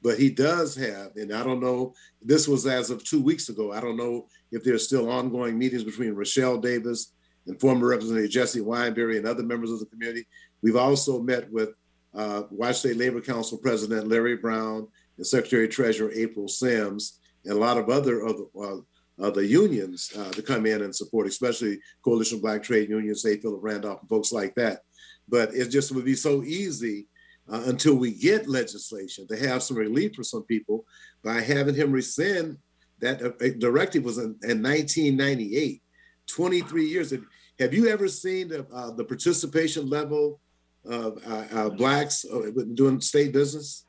[0.03, 3.73] But he does have, and I don't know, this was as of two weeks ago.
[3.73, 7.13] I don't know if there's still ongoing meetings between Rochelle Davis
[7.47, 10.27] and former Representative Jesse Wineberry and other members of the community.
[10.61, 11.77] We've also met with
[12.15, 17.59] uh, Washington State Labor Council President Larry Brown and Secretary Treasurer April Sims and a
[17.59, 18.85] lot of other of the,
[19.21, 23.39] uh, the unions uh, to come in and support, especially Coalition Black Trade Unions, say
[23.39, 24.81] Philip Randolph, and folks like that.
[25.29, 27.07] But it just would be so easy
[27.51, 30.85] uh, until we get legislation to have some relief for some people
[31.23, 32.59] by having him rescind
[33.01, 35.83] that uh, directive was in, in 1998,
[36.27, 37.13] 23 years.
[37.59, 40.41] Have you ever seen the, uh, the participation level
[40.85, 43.85] of uh, uh, blacks uh, doing state business?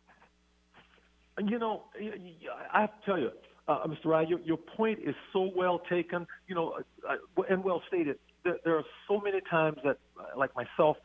[1.39, 1.86] You know,
[2.72, 3.32] I have to tell you,
[3.68, 4.06] Mr.
[4.06, 6.28] Rye, your, your point is so well taken.
[6.47, 6.78] You know,
[7.49, 8.20] and well stated.
[8.43, 9.97] There are so many times that,
[10.38, 10.97] like myself,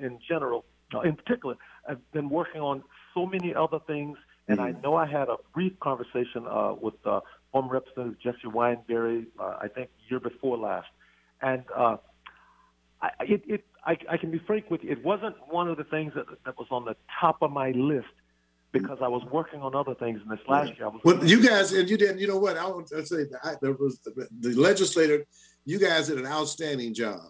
[0.00, 0.64] in general,
[1.04, 1.56] in particular,
[1.88, 2.82] I've been working on
[3.14, 4.16] so many other things
[4.48, 4.82] and I mm.
[4.82, 7.20] know I had a brief conversation uh, with uh,
[7.52, 10.88] former Representative Jesse Wineberry, uh, I think year before last,
[11.42, 11.98] and uh,
[13.00, 15.84] I, it, it I, I can be frank with you, it wasn't one of the
[15.84, 18.08] things that that was on the top of my list
[18.72, 20.86] because I was working on other things in this last year.
[20.86, 22.18] I was well, you guys, and you didn't.
[22.18, 22.56] You know what?
[22.56, 25.24] I want to say that there was the, the legislator.
[25.64, 27.20] You guys did an outstanding job.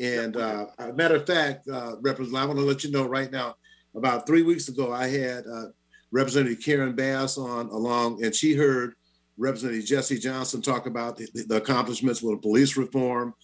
[0.00, 3.56] And uh, matter of fact, uh, Representative, I want to let you know right now.
[3.96, 5.66] About three weeks ago, I had uh,
[6.10, 8.94] Representative Karen Bass on along, and she heard
[9.36, 13.34] Representative Jesse Johnson talk about the, the accomplishments with police reform,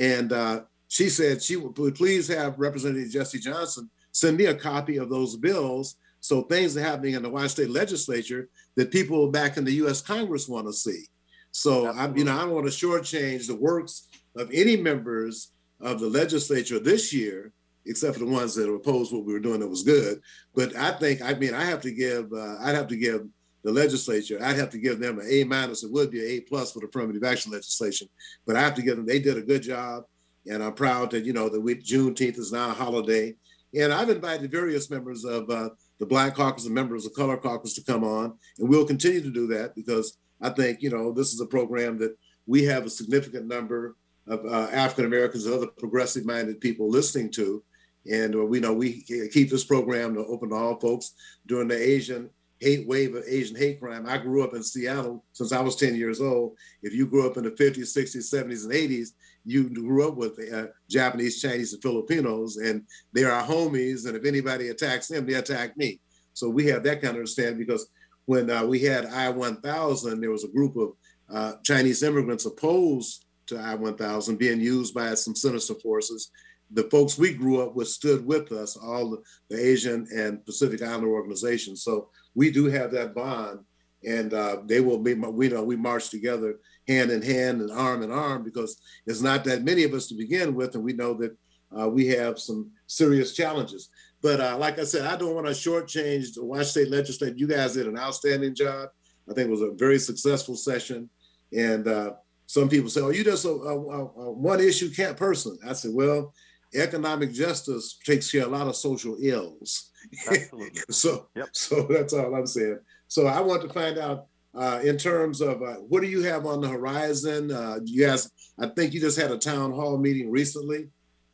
[0.00, 4.96] and uh, she said she would please have Representative Jesse Johnson send me a copy
[4.96, 5.96] of those bills.
[6.20, 10.00] So things are happening in the Washington State Legislature that people back in the U.S.
[10.00, 11.04] Congress want to see.
[11.52, 16.00] So I'm, you know, I don't want to shortchange the works of any members of
[16.00, 17.52] the legislature this year
[17.86, 20.20] except for the ones that opposed what we were doing that was good.
[20.54, 23.26] But I think, I mean, I have to give, uh, I'd have to give
[23.62, 25.82] the legislature, I'd have to give them an A minus.
[25.82, 28.08] It would be an A plus for the affirmative action legislation,
[28.46, 29.06] but I have to give them.
[29.06, 30.04] They did a good job,
[30.50, 33.34] and I'm proud that you know the week Juneteenth is now a holiday,
[33.74, 37.74] and I've invited various members of uh, the Black Caucus and members of Color Caucus
[37.74, 41.32] to come on, and we'll continue to do that because I think you know this
[41.32, 42.16] is a program that
[42.46, 43.96] we have a significant number
[44.28, 47.62] of uh, African Americans and other progressive-minded people listening to,
[48.10, 49.02] and uh, we know we
[49.32, 51.12] keep this program to open to all folks
[51.46, 54.06] during the Asian hate wave of Asian hate crime.
[54.06, 56.56] I grew up in Seattle since I was 10 years old.
[56.82, 59.08] If you grew up in the 50s, 60s, 70s, and 80s,
[59.44, 64.06] you grew up with uh, Japanese, Chinese, and Filipinos, and they're our homies.
[64.06, 66.00] And if anybody attacks them, they attack me.
[66.32, 67.88] So we have that kind of understanding because
[68.24, 70.92] when uh, we had I 1000, there was a group of
[71.32, 76.30] uh, Chinese immigrants opposed to I 1000 being used by some sinister forces
[76.70, 81.08] the folks we grew up with stood with us, all the, Asian and Pacific Islander
[81.08, 81.82] organizations.
[81.82, 83.60] So we do have that bond,
[84.04, 85.14] and uh, they will be.
[85.14, 86.56] We know we march together
[86.88, 90.14] hand in hand and arm in arm because there's not that many of us to
[90.14, 91.36] begin with, and we know that
[91.78, 93.88] uh, we have some serious challenges.
[94.22, 97.36] But uh, like I said, I don't want to shortchange the Washington State Legislature.
[97.36, 98.88] You guys did an outstanding job.
[99.30, 101.08] I think it was a very successful session,
[101.56, 102.12] and uh,
[102.46, 105.92] some people say, "Oh, you just a, a, a one issue can't person." I said,
[105.94, 106.32] "Well."
[106.74, 109.90] economic justice takes care of a lot of social ills.
[110.28, 110.80] Absolutely.
[110.90, 111.48] so, yep.
[111.52, 112.78] so that's all I'm saying.
[113.08, 116.46] So I want to find out uh, in terms of uh, what do you have
[116.46, 117.50] on the horizon?
[117.50, 120.88] Uh, you guys, I think you just had a town hall meeting recently,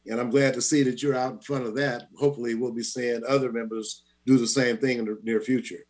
[0.07, 2.09] and I'm glad to see that you're out in front of that.
[2.19, 5.85] Hopefully, we'll be seeing other members do the same thing in the near future.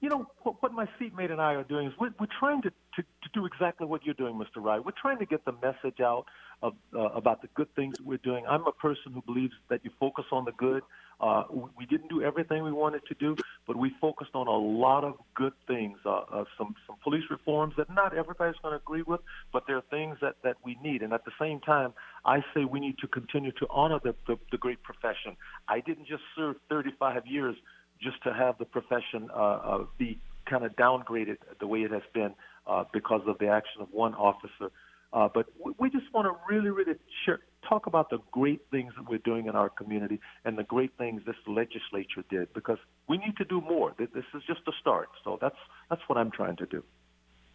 [0.00, 2.70] You know, what, what my seatmate and I are doing is we're, we're trying to,
[2.96, 4.62] to, to do exactly what you're doing, Mr.
[4.62, 4.78] Rye.
[4.78, 6.26] We're trying to get the message out
[6.62, 8.44] of, uh, about the good things that we're doing.
[8.48, 10.82] I'm a person who believes that you focus on the good.
[11.20, 11.44] Uh,
[11.78, 15.14] we didn't do everything we wanted to do, but we focused on a lot of
[15.34, 15.96] good things.
[16.04, 19.20] Uh, uh, some some police reforms that not everybody's going to agree with,
[19.52, 21.02] but there are things that that we need.
[21.02, 24.36] And at the same time, I say we need to continue to honor the the,
[24.50, 25.36] the great profession.
[25.68, 27.56] I didn't just serve 35 years
[28.02, 32.02] just to have the profession uh, uh, be kind of downgraded the way it has
[32.12, 32.34] been
[32.66, 34.70] uh, because of the action of one officer
[35.14, 35.46] uh, but
[35.78, 36.94] we just want to really, really
[37.24, 37.38] share,
[37.68, 41.22] talk about the great things that we're doing in our community and the great things
[41.24, 43.94] this legislature did because we need to do more.
[43.96, 45.08] This is just a start.
[45.22, 45.56] So that's
[45.88, 46.82] that's what I'm trying to do.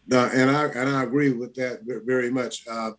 [0.09, 2.65] Uh, and I and I agree with that very much.
[2.65, 2.91] Uh,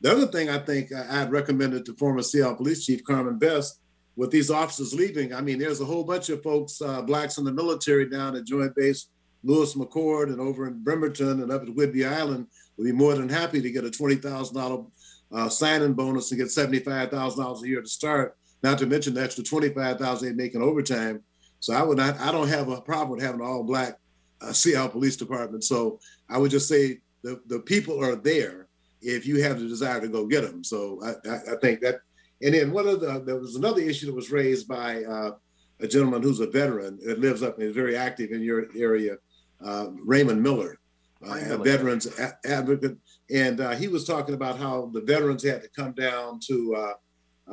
[0.00, 3.80] the other thing I think I had recommended to former Seattle Police Chief Carmen Best,
[4.16, 7.44] with these officers leaving, I mean, there's a whole bunch of folks, uh, blacks in
[7.44, 9.08] the military down at Joint Base
[9.42, 13.28] Lewis McChord and over in Bremerton and up at Whidbey Island would be more than
[13.28, 14.84] happy to get a twenty thousand dollar
[15.32, 18.36] uh, signing bonus and get seventy five thousand dollars a year to start.
[18.62, 21.22] Not to mention the extra twenty five thousand they make in overtime.
[21.60, 22.18] So I would not.
[22.20, 23.98] I don't have a problem with having an all black
[24.40, 25.64] uh, Seattle Police Department.
[25.64, 28.66] So I would just say the the people are there
[29.00, 30.64] if you have the desire to go get them.
[30.64, 32.00] So I, I, I think that.
[32.40, 35.32] And then one of the there was another issue that was raised by uh,
[35.80, 39.16] a gentleman who's a veteran that lives up and is very active in your area,
[39.64, 40.78] uh, Raymond Miller
[41.26, 42.96] uh, a veterans a- advocate,
[43.30, 46.74] and uh, he was talking about how the veterans had to come down to.
[46.76, 46.92] Uh,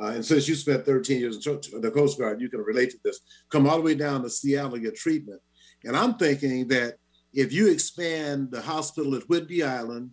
[0.00, 2.98] uh and since you spent 13 years in the Coast Guard, you can relate to
[3.02, 3.20] this.
[3.50, 5.40] Come all the way down to Seattle to get treatment.
[5.84, 6.96] And I'm thinking that
[7.32, 10.10] if you expand the hospital at Whidbey Island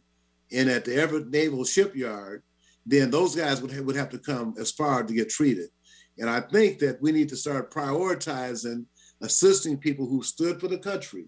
[0.52, 2.44] and at the Everett Naval Shipyard,
[2.86, 5.70] then those guys would have, would have to come as far to get treated.
[6.18, 8.86] And I think that we need to start prioritizing
[9.22, 11.26] assisting people who stood for the country,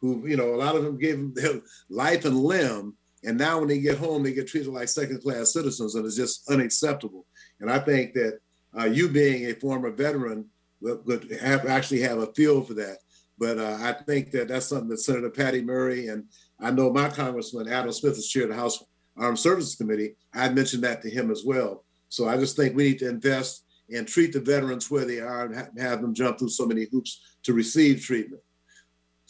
[0.00, 2.94] who, you know, a lot of them gave them their life and limb.
[3.24, 6.16] And now when they get home, they get treated like second class citizens, and it's
[6.16, 7.26] just unacceptable.
[7.60, 8.38] And I think that
[8.78, 10.46] uh, you being a former veteran
[10.80, 12.98] would, have, actually have a feel for that.
[13.38, 16.24] But uh, I think that that's something that Senator Patty Murray and
[16.58, 18.82] I know my Congressman Adam Smith is chair of the House
[19.16, 20.14] Armed Services Committee.
[20.34, 21.84] I mentioned that to him as well.
[22.08, 25.46] So I just think we need to invest and treat the veterans where they are
[25.46, 28.42] and have them jump through so many hoops to receive treatment.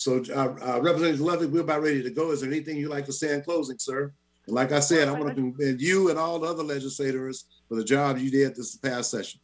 [0.01, 2.30] So, uh, uh, Representative Lovick, we're about ready to go.
[2.30, 4.11] Is there anything you'd like to say in closing, sir?
[4.46, 7.74] And like I said, I want to commend you and all the other legislators for
[7.74, 9.40] the job you did this past session.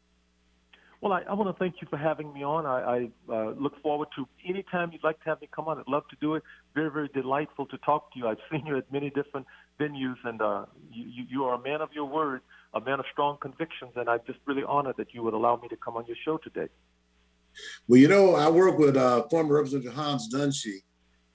[1.03, 2.65] Well, I, I want to thank you for having me on.
[2.65, 5.79] I, I uh, look forward to any time you'd like to have me come on.
[5.79, 6.43] I'd love to do it.
[6.75, 8.27] Very, very delightful to talk to you.
[8.27, 9.47] I've seen you at many different
[9.79, 12.41] venues, and uh, you, you are a man of your word,
[12.73, 15.69] a man of strong convictions, and I'm just really honored that you would allow me
[15.69, 16.69] to come on your show today.
[17.89, 20.83] Well, you know, I work with uh, former Representative Hans Dunshee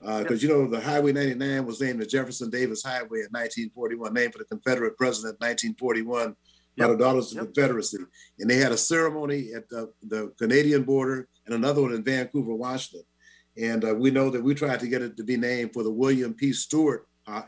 [0.00, 4.12] because uh, you know the Highway 99 was named the Jefferson Davis Highway in 1941,
[4.12, 6.34] named for the Confederate president in 1941
[6.76, 7.44] by the Daughters of yep.
[7.46, 7.98] Confederacy,
[8.38, 12.54] and they had a ceremony at the, the, Canadian border and another one in Vancouver,
[12.54, 13.06] Washington.
[13.56, 15.90] And uh, we know that we tried to get it to be named for the
[15.90, 16.52] William P.
[16.52, 17.42] Stewart uh,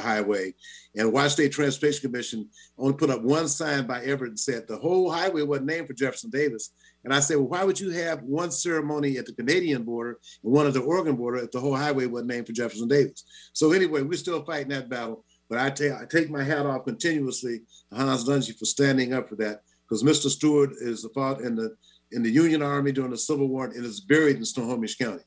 [0.00, 0.54] highway.
[0.96, 4.76] And Washington State Transportation Commission only put up one sign by Everett and said the
[4.76, 6.72] whole highway wasn't named for Jefferson Davis.
[7.04, 10.52] And I said, well, why would you have one ceremony at the Canadian border and
[10.52, 13.24] one at the Oregon border if the whole highway wasn't named for Jefferson Davis?
[13.52, 15.24] So anyway, we're still fighting that battle.
[15.48, 19.28] But I, take I take my hat off continuously to Hans Dunshee for standing up
[19.28, 20.28] for that because Mr.
[20.28, 21.76] Stewart is fought in the
[22.12, 25.22] in the Union Army during the Civil War and is buried in Snohomish County.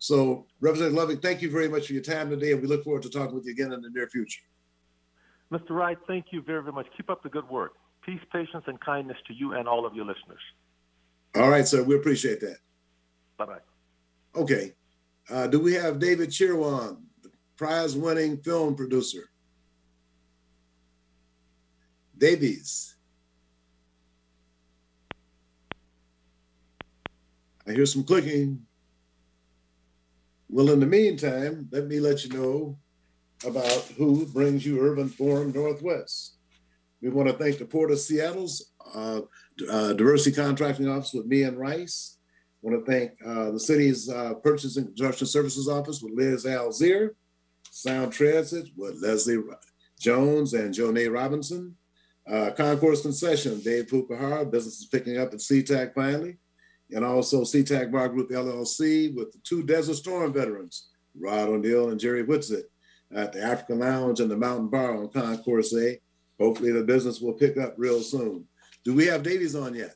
[0.00, 3.02] So, Representative Lovick, thank you very much for your time today, and we look forward
[3.02, 4.40] to talking with you again in the near future.
[5.52, 5.70] Mr.
[5.70, 6.86] Rye, thank you very, very much.
[6.96, 7.72] Keep up the good work.
[8.02, 10.40] Peace, patience, and kindness to you and all of your listeners.
[11.36, 11.82] All right, sir.
[11.82, 12.56] We appreciate that.
[13.36, 13.58] Bye bye.
[14.34, 14.72] Okay.
[15.28, 19.28] Uh, do we have Davis Chirwa, the prize winning film producer?
[22.16, 22.96] Davies.
[27.68, 28.66] I hear some clicking.
[30.52, 32.76] Well, in the meantime, let me let you know
[33.46, 36.38] about who brings you Urban Forum Northwest.
[37.00, 39.20] We want to thank the Port of Seattle's uh,
[39.70, 42.18] uh, Diversity Contracting Office with Mian Rice.
[42.18, 47.10] I want to thank uh, the city's uh, Purchasing Construction Services Office with Liz Alzier,
[47.70, 49.38] Sound Transit with Leslie
[50.00, 51.76] Jones and Jonay Robinson,
[52.28, 56.38] uh, Concourse Concession, Dave Pukahara, business is picking up at SeaTac finally
[56.92, 62.00] and also SeaTac Bar Group LLC with the two Desert Storm veterans, Rod O'Neill and
[62.00, 62.64] Jerry Whitsitt,
[63.14, 65.98] at the African Lounge and the Mountain Bar on Concourse A.
[66.38, 68.46] Hopefully, the business will pick up real soon.
[68.84, 69.94] Do we have Davies on yet?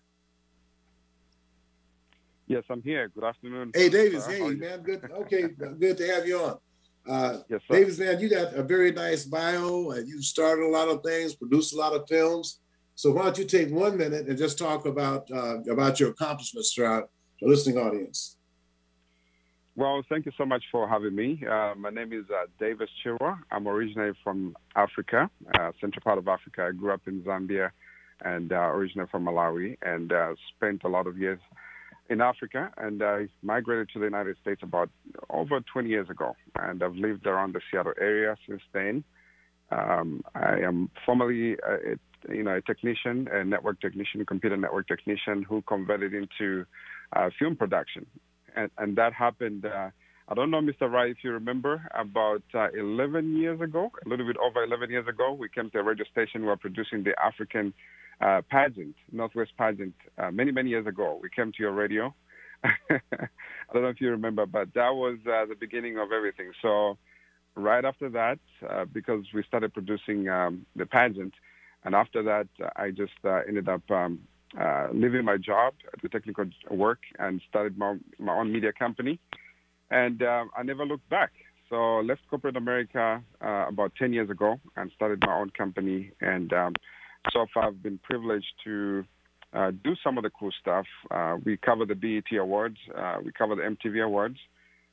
[2.46, 3.08] Yes, I'm here.
[3.08, 3.70] Good afternoon.
[3.74, 4.26] Hey, Davies.
[4.26, 4.82] Hey, man.
[4.82, 5.10] Good.
[5.10, 5.42] Okay,
[5.78, 6.58] good to have you on.
[7.08, 7.78] Uh, yes, sir.
[7.78, 11.34] Davies, man, you got a very nice bio, and you started a lot of things,
[11.34, 12.60] produced a lot of films.
[12.94, 16.72] So why don't you take one minute and just talk about uh, about your accomplishments
[16.72, 18.36] throughout the listening audience?
[19.76, 21.42] Well, thank you so much for having me.
[21.44, 23.40] Uh, my name is uh, Davis Chirwa.
[23.50, 25.28] I'm originally from Africa,
[25.58, 26.68] uh, central part of Africa.
[26.68, 27.70] I grew up in Zambia
[28.20, 31.40] and uh, originally from Malawi and uh, spent a lot of years
[32.08, 32.70] in Africa.
[32.76, 34.90] And I migrated to the United States about
[35.28, 36.36] over 20 years ago.
[36.56, 39.02] And I've lived around the Seattle area since then.
[39.72, 45.42] Um, I am formerly a, you know, a technician, a network technician, computer network technician
[45.42, 46.64] who converted into
[47.14, 48.06] uh, film production.
[48.56, 49.90] And, and that happened, uh,
[50.28, 50.90] I don't know, Mr.
[50.90, 55.06] Rye, if you remember, about uh, 11 years ago, a little bit over 11 years
[55.06, 56.42] ago, we came to a radio station.
[56.42, 57.74] We were producing the African
[58.20, 61.18] uh, pageant, Northwest pageant, uh, many, many years ago.
[61.22, 62.14] We came to your radio.
[62.64, 66.52] I don't know if you remember, but that was uh, the beginning of everything.
[66.62, 66.96] So,
[67.56, 68.38] right after that,
[68.92, 71.34] because we started producing um, the pageant,
[71.84, 74.20] and after that, I just uh, ended up um,
[74.58, 79.20] uh, leaving my job at the technical work and started my, my own media company.
[79.90, 81.32] And uh, I never looked back.
[81.68, 86.10] So I left corporate America uh, about 10 years ago and started my own company.
[86.20, 86.74] And um,
[87.32, 89.04] so far, I've been privileged to
[89.52, 90.86] uh, do some of the cool stuff.
[91.10, 92.78] Uh, we cover the BET Awards.
[93.24, 94.38] we cover the MTV Awards.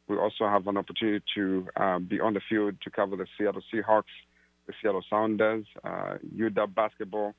[0.07, 1.67] We also have an opportunity to
[2.09, 4.03] be on the field to cover the Seattle Seahawks
[4.67, 7.33] the Seattle Sounders, uh, UW basketball,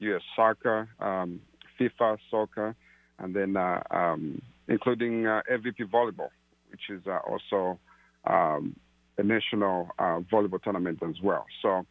[0.00, 0.22] U.S.
[0.34, 1.40] soccer, um,
[1.78, 2.74] FIFA soccer,
[3.18, 6.30] and then uh, um, including uh, MVP volleyball,
[6.70, 7.78] which is uh, also
[8.24, 8.76] um,
[9.18, 11.46] a national uh, volleyball tournament as well.
[11.60, 11.86] So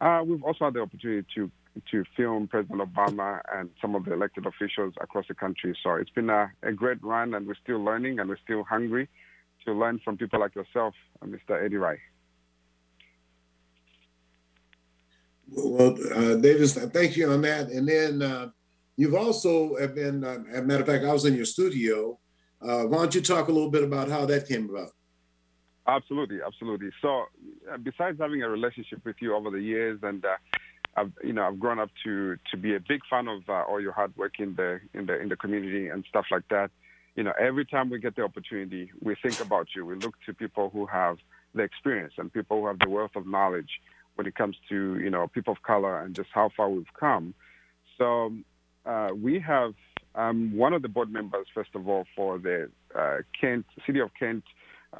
[0.00, 1.50] uh, we've also had the opportunity to
[1.92, 5.76] to film President Obama and some of the elected officials across the country.
[5.84, 9.08] So it's been a, a great run, and we're still learning, and we're still hungry
[9.64, 11.64] to learn from people like yourself, uh, Mr.
[11.64, 11.76] Eddie.
[15.52, 17.68] Well, uh, Davis, thank you on that.
[17.68, 18.50] And then uh,
[18.96, 22.18] you've also been, uh, as a matter of fact, I was in your studio.
[22.62, 24.90] Uh, why don't you talk a little bit about how that came about?
[25.86, 26.90] Absolutely, absolutely.
[27.02, 27.24] So,
[27.72, 30.36] uh, besides having a relationship with you over the years, and uh,
[30.94, 33.92] I've, you know, I've grown up to to be a big fan of all your
[33.92, 36.70] hard work in the in the in the community and stuff like that.
[37.16, 39.84] You know, every time we get the opportunity, we think about you.
[39.84, 41.16] We look to people who have
[41.54, 43.80] the experience and people who have the wealth of knowledge
[44.14, 47.34] when it comes to you know people of color and just how far we've come.
[47.98, 48.32] So
[48.86, 49.74] uh, we have
[50.14, 54.10] um, one of the board members, first of all, for the uh, Kent City of
[54.18, 54.44] Kent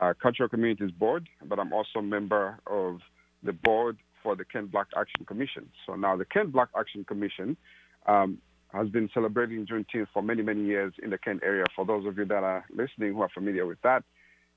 [0.00, 3.00] uh, Cultural Communities Board, but I'm also a member of
[3.42, 5.68] the board for the Kent Black Action Commission.
[5.86, 7.56] So now the Kent Black Action Commission
[8.06, 8.38] um,
[8.72, 11.64] has been celebrating Juneteenth for many, many years in the Kent area.
[11.74, 14.04] For those of you that are listening who are familiar with that,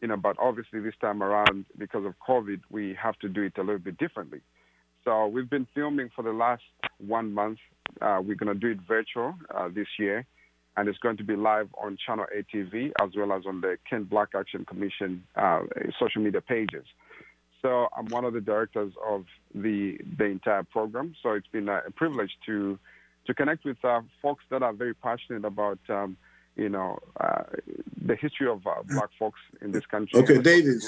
[0.04, 3.54] you know, but obviously this time around, because of COVID, we have to do it
[3.58, 4.42] a little bit differently.
[5.06, 6.64] So we've been filming for the last
[6.98, 7.60] one month.
[8.02, 10.26] Uh, we're going to do it virtual uh, this year,
[10.76, 14.10] and it's going to be live on Channel ATV as well as on the Kent
[14.10, 15.62] Black Action Commission uh,
[15.98, 16.86] social media pages.
[17.62, 19.24] So I'm one of the directors of
[19.56, 21.16] the the entire program.
[21.24, 22.78] So it's been a, privilege to
[23.26, 25.80] to connect with uh, folks that are very passionate about.
[25.88, 26.18] Um,
[26.56, 27.44] you know, uh,
[28.06, 30.20] the history of uh, black folks in this country.
[30.20, 30.82] Okay, David.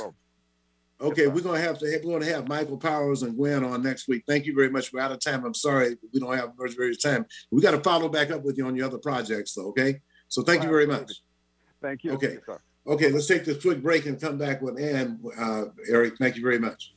[1.01, 4.07] Okay, we're gonna have to have, we're gonna have Michael Powers and Gwen on next
[4.07, 4.23] week.
[4.27, 4.93] Thank you very much.
[4.93, 5.43] We're out of time.
[5.43, 7.25] I'm sorry we don't have much very time.
[7.51, 9.67] We got to follow back up with you on your other projects, though.
[9.69, 9.99] Okay,
[10.29, 11.11] so thank you very much.
[11.81, 12.13] Thank you.
[12.13, 12.37] Okay.
[12.87, 15.19] Okay, let's take this quick break and come back with Ann.
[15.37, 16.93] Uh, Eric, thank you very much.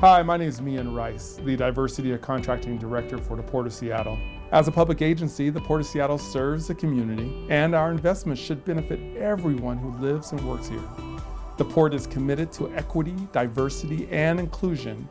[0.00, 3.72] Hi, my name is Mian Rice, the Diversity of Contracting Director for the Port of
[3.74, 4.18] Seattle.
[4.52, 8.64] As a public agency, the Port of Seattle serves the community, and our investments should
[8.64, 10.82] benefit everyone who lives and works here.
[11.56, 15.08] The Port is committed to equity, diversity, and inclusion,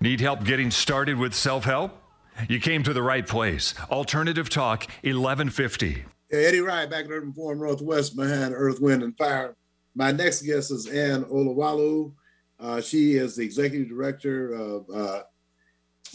[0.00, 2.01] Need help getting started with self help?
[2.48, 3.74] You came to the right place.
[3.90, 6.04] Alternative Talk 1150.
[6.30, 9.54] Hey, Eddie Rye back at Urban Forum Northwest behind Earth, Wind, and Fire.
[9.94, 12.12] My next guest is Ann Olawalu.
[12.58, 15.22] Uh, she is the executive director of, uh,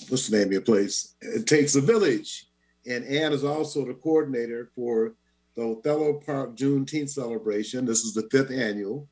[0.10, 1.16] what's the name of your place?
[1.22, 2.48] It Takes a Village.
[2.88, 5.14] And Ann is also the coordinator for
[5.56, 7.86] the Othello Park Juneteenth celebration.
[7.86, 9.08] This is the fifth annual.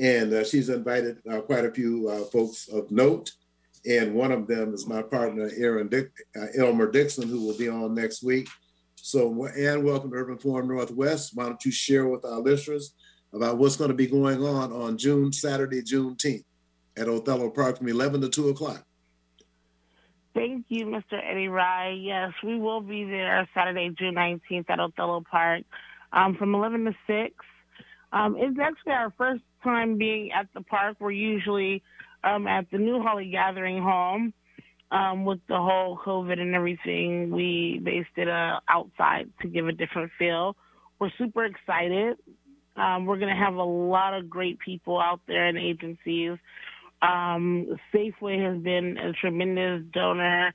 [0.00, 3.32] And uh, she's invited uh, quite a few uh, folks of note
[3.86, 7.68] and one of them is my partner, Aaron Dick, uh, Elmer Dixon, who will be
[7.68, 8.48] on next week.
[8.96, 11.32] So, Ann, welcome to Urban Forum Northwest.
[11.34, 12.94] Why don't you share with our listeners
[13.34, 16.44] about what's going to be going on on June, Saturday, Juneteenth
[16.96, 18.82] at Othello Park from 11 to 2 o'clock?
[20.34, 21.20] Thank you, Mr.
[21.22, 21.96] Eddie Rye.
[22.00, 25.62] Yes, we will be there Saturday, June 19th at Othello Park
[26.12, 27.34] um, from 11 to 6.
[28.12, 30.96] Um, it's actually our first time being at the park.
[30.98, 31.82] We're usually
[32.24, 34.32] um, at the New Holly Gathering Home.
[34.90, 39.72] um, with the whole COVID and everything, we based it uh, outside to give a
[39.72, 40.56] different feel.
[41.00, 42.16] We're super excited.
[42.76, 46.38] Um, we're going to have a lot of great people out there in agencies.
[47.02, 50.54] Um, Safeway has been a tremendous donor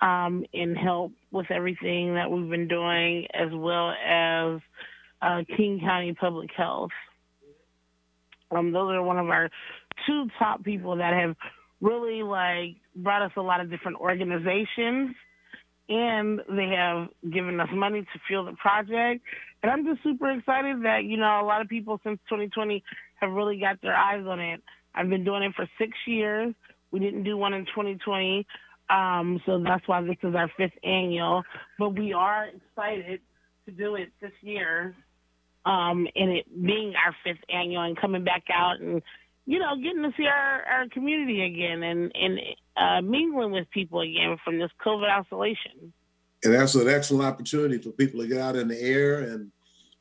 [0.00, 4.60] um, in help with everything that we've been doing, as well as
[5.20, 6.90] uh, King County Public Health.
[8.50, 9.50] Um, those are one of our
[10.06, 11.36] two top people that have
[11.80, 15.14] really like brought us a lot of different organizations
[15.88, 19.22] and they have given us money to fuel the project.
[19.62, 22.82] And I'm just super excited that, you know, a lot of people since 2020
[23.20, 24.62] have really got their eyes on it.
[24.94, 26.54] I've been doing it for six years.
[26.90, 28.46] We didn't do one in 2020.
[28.90, 31.42] Um, so that's why this is our fifth annual.
[31.78, 33.20] But we are excited
[33.66, 34.94] to do it this year.
[35.64, 39.02] Um, and it being our fifth annual and coming back out and,
[39.46, 42.40] you know, getting to see our, our community again and, and
[42.76, 45.92] uh, mingling with people again from this COVID isolation.
[46.44, 49.20] And that's an excellent opportunity for people to get out in the air.
[49.20, 49.50] And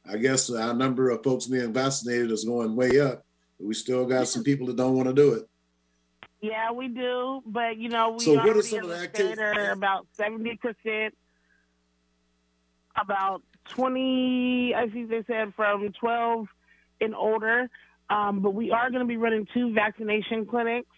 [0.07, 3.23] I guess our number of folks being vaccinated is going way up.
[3.59, 5.47] But we still got some people that don't want to do it.
[6.41, 9.37] Yeah, we do, but you know, we so what are some of the activities?
[9.37, 11.13] Are about seventy percent,
[12.99, 14.73] about twenty.
[14.73, 16.47] I think they said from twelve
[16.99, 17.69] and older.
[18.11, 20.89] Um, but we are going to be running two vaccination clinics.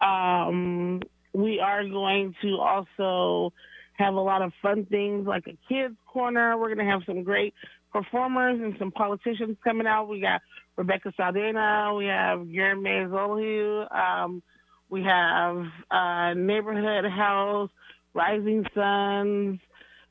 [0.00, 1.00] Um,
[1.34, 3.52] we are going to also
[3.94, 6.56] have a lot of fun things like a kids corner.
[6.56, 7.52] We're going to have some great
[7.92, 10.08] performers and some politicians coming out.
[10.08, 10.40] We got
[10.76, 11.94] Rebecca Saldana.
[11.96, 13.94] We have Girmay Zahilay.
[13.94, 14.42] Um,
[14.88, 17.70] we have uh, Neighborhood House,
[18.14, 19.58] Rising Suns,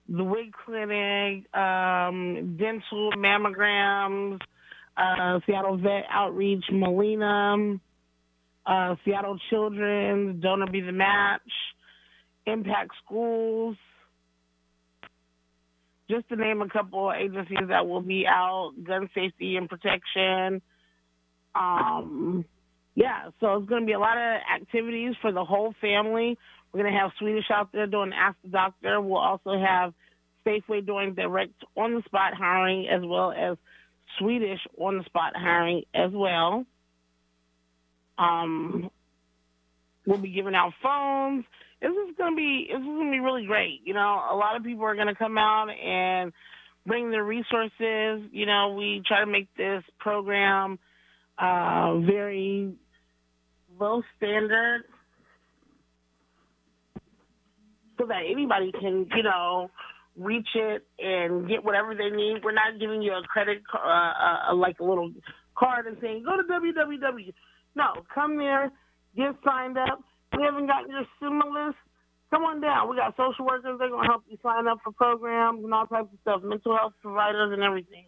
[0.10, 4.40] the Wig Clinic, um, dental mammograms,
[4.98, 7.78] uh, Seattle Vet Outreach, Molina,
[8.66, 11.42] uh, Seattle Children's, Donor Be the Match,
[12.46, 13.78] Impact Schools,
[16.10, 20.62] just to name a couple of agencies that will be out, gun safety and protection.
[21.56, 22.46] Um,
[22.96, 26.38] yeah, so it's going to be a lot of activities for the whole family.
[26.72, 29.02] We're going to have Swedish out there doing Ask the Doctor.
[29.02, 29.94] We'll also have
[30.46, 33.58] Safeway doing direct on the spot hiring as well as
[34.20, 36.66] Swedish on the spot hiring as well.
[38.18, 38.90] Um,
[40.06, 41.46] we'll be giving out phones.
[41.82, 43.82] This is gonna be this is gonna be really great.
[43.84, 46.32] You know, a lot of people are gonna come out and
[46.86, 48.30] bring their resources.
[48.32, 50.80] You know, we try to make this program
[51.38, 52.74] uh, very
[53.80, 54.84] low standard
[57.98, 59.70] so that anybody can, you know,
[60.18, 62.44] reach it and get whatever they need.
[62.44, 65.12] We're not giving you a credit, ca- uh, uh, like a little
[65.58, 67.34] card and saying, go to www.
[67.76, 68.72] No, come there,
[69.16, 70.02] get signed up.
[70.38, 71.76] We haven't gotten your stimulus,
[72.30, 72.90] come on down.
[72.90, 73.78] We got social workers.
[73.80, 76.76] They're going to help you sign up for programs and all types of stuff, mental
[76.76, 78.06] health providers and everything.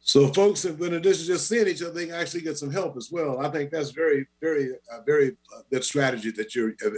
[0.00, 2.96] So, folks, in addition to just seeing each other, they can actually get some help
[2.96, 3.40] as well.
[3.40, 6.90] I think that's very, very, uh, very uh, good strategy that you're uh,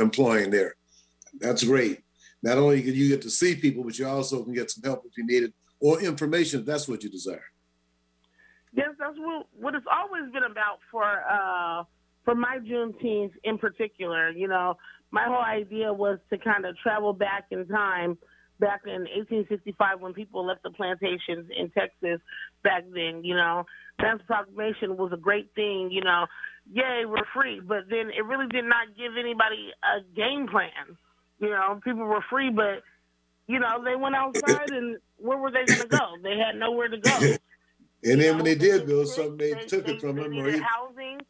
[0.00, 0.76] employing there.
[1.40, 2.03] That's great.
[2.44, 5.02] Not only can you get to see people, but you also can get some help
[5.06, 7.42] if you need it or information if that's what you desire.
[8.74, 11.84] Yes, that's what what it's always been about for uh
[12.22, 14.28] for my Juneteenth in particular.
[14.28, 14.76] You know,
[15.10, 18.18] my whole idea was to kind of travel back in time,
[18.60, 22.20] back in 1865 when people left the plantations in Texas.
[22.62, 23.64] Back then, you know,
[24.00, 25.88] that proclamation was a great thing.
[25.90, 26.26] You know,
[26.70, 30.98] yay, we're free, but then it really did not give anybody a game plan.
[31.40, 32.82] You know, people were free, but
[33.46, 36.14] you know, they went outside and where were they going to go?
[36.22, 37.36] They had nowhere to go.
[38.04, 40.32] And then when they did sick, something, they, took it from they them.
[40.32, 41.20] Needed either, housing,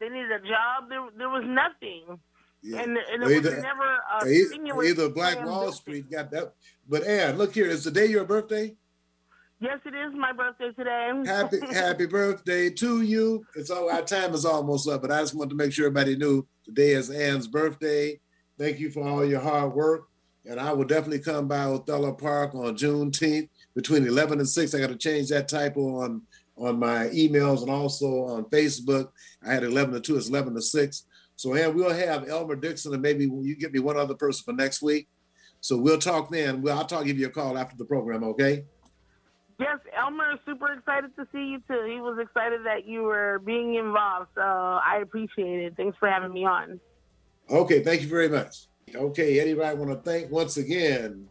[0.00, 0.88] they needed a job.
[0.88, 2.18] There, there was nothing,
[2.62, 2.80] yeah.
[2.80, 5.70] and, and it was never a either, either Black Wall.
[5.70, 6.54] Street got that.
[6.88, 8.74] But Ann, look here, is the day your birthday?
[9.60, 11.12] Yes, it is my birthday today.
[11.24, 13.46] Happy happy birthday to you.
[13.54, 16.16] It's all our time is almost up, but I just want to make sure everybody
[16.16, 18.18] knew today is Ann's birthday.
[18.58, 20.08] Thank you for all your hard work.
[20.46, 24.74] And I will definitely come by Othello Park on Juneteenth between 11 and 6.
[24.74, 26.22] I got to change that typo on
[26.56, 29.08] on my emails and also on Facebook.
[29.44, 31.06] I had 11 to 2, it's 11 to 6.
[31.36, 34.52] So, Ann, we'll have Elmer Dixon and maybe you get me one other person for
[34.52, 35.08] next week.
[35.60, 36.62] So we'll talk then.
[36.62, 38.64] Well, I'll talk, give you a call after the program, okay?
[39.58, 41.84] Yes, Elmer is super excited to see you too.
[41.86, 45.74] He was excited that you were being involved, so I appreciate it.
[45.76, 46.80] Thanks for having me on.
[47.50, 48.66] Okay, thank you very much.
[48.94, 51.28] Okay, Eddie Rye, I want to thank once again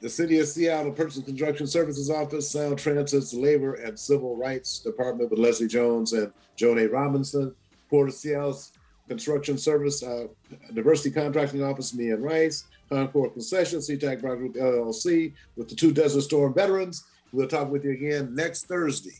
[0.00, 5.30] the City of Seattle Purchase Construction Services Office, Sound Transit's Labor and Civil Rights Department
[5.30, 6.86] with Leslie Jones and Joan A.
[6.86, 7.54] Robinson,
[7.90, 8.72] Port of Seattle's
[9.08, 10.28] Construction Service, uh,
[10.74, 16.22] Diversity Contracting Office, Mian Rice, Concord Concession, SeaTac Brown Group LLC, with the two Desert
[16.22, 17.04] Storm veterans.
[17.32, 19.18] We'll talk with you again next Thursday.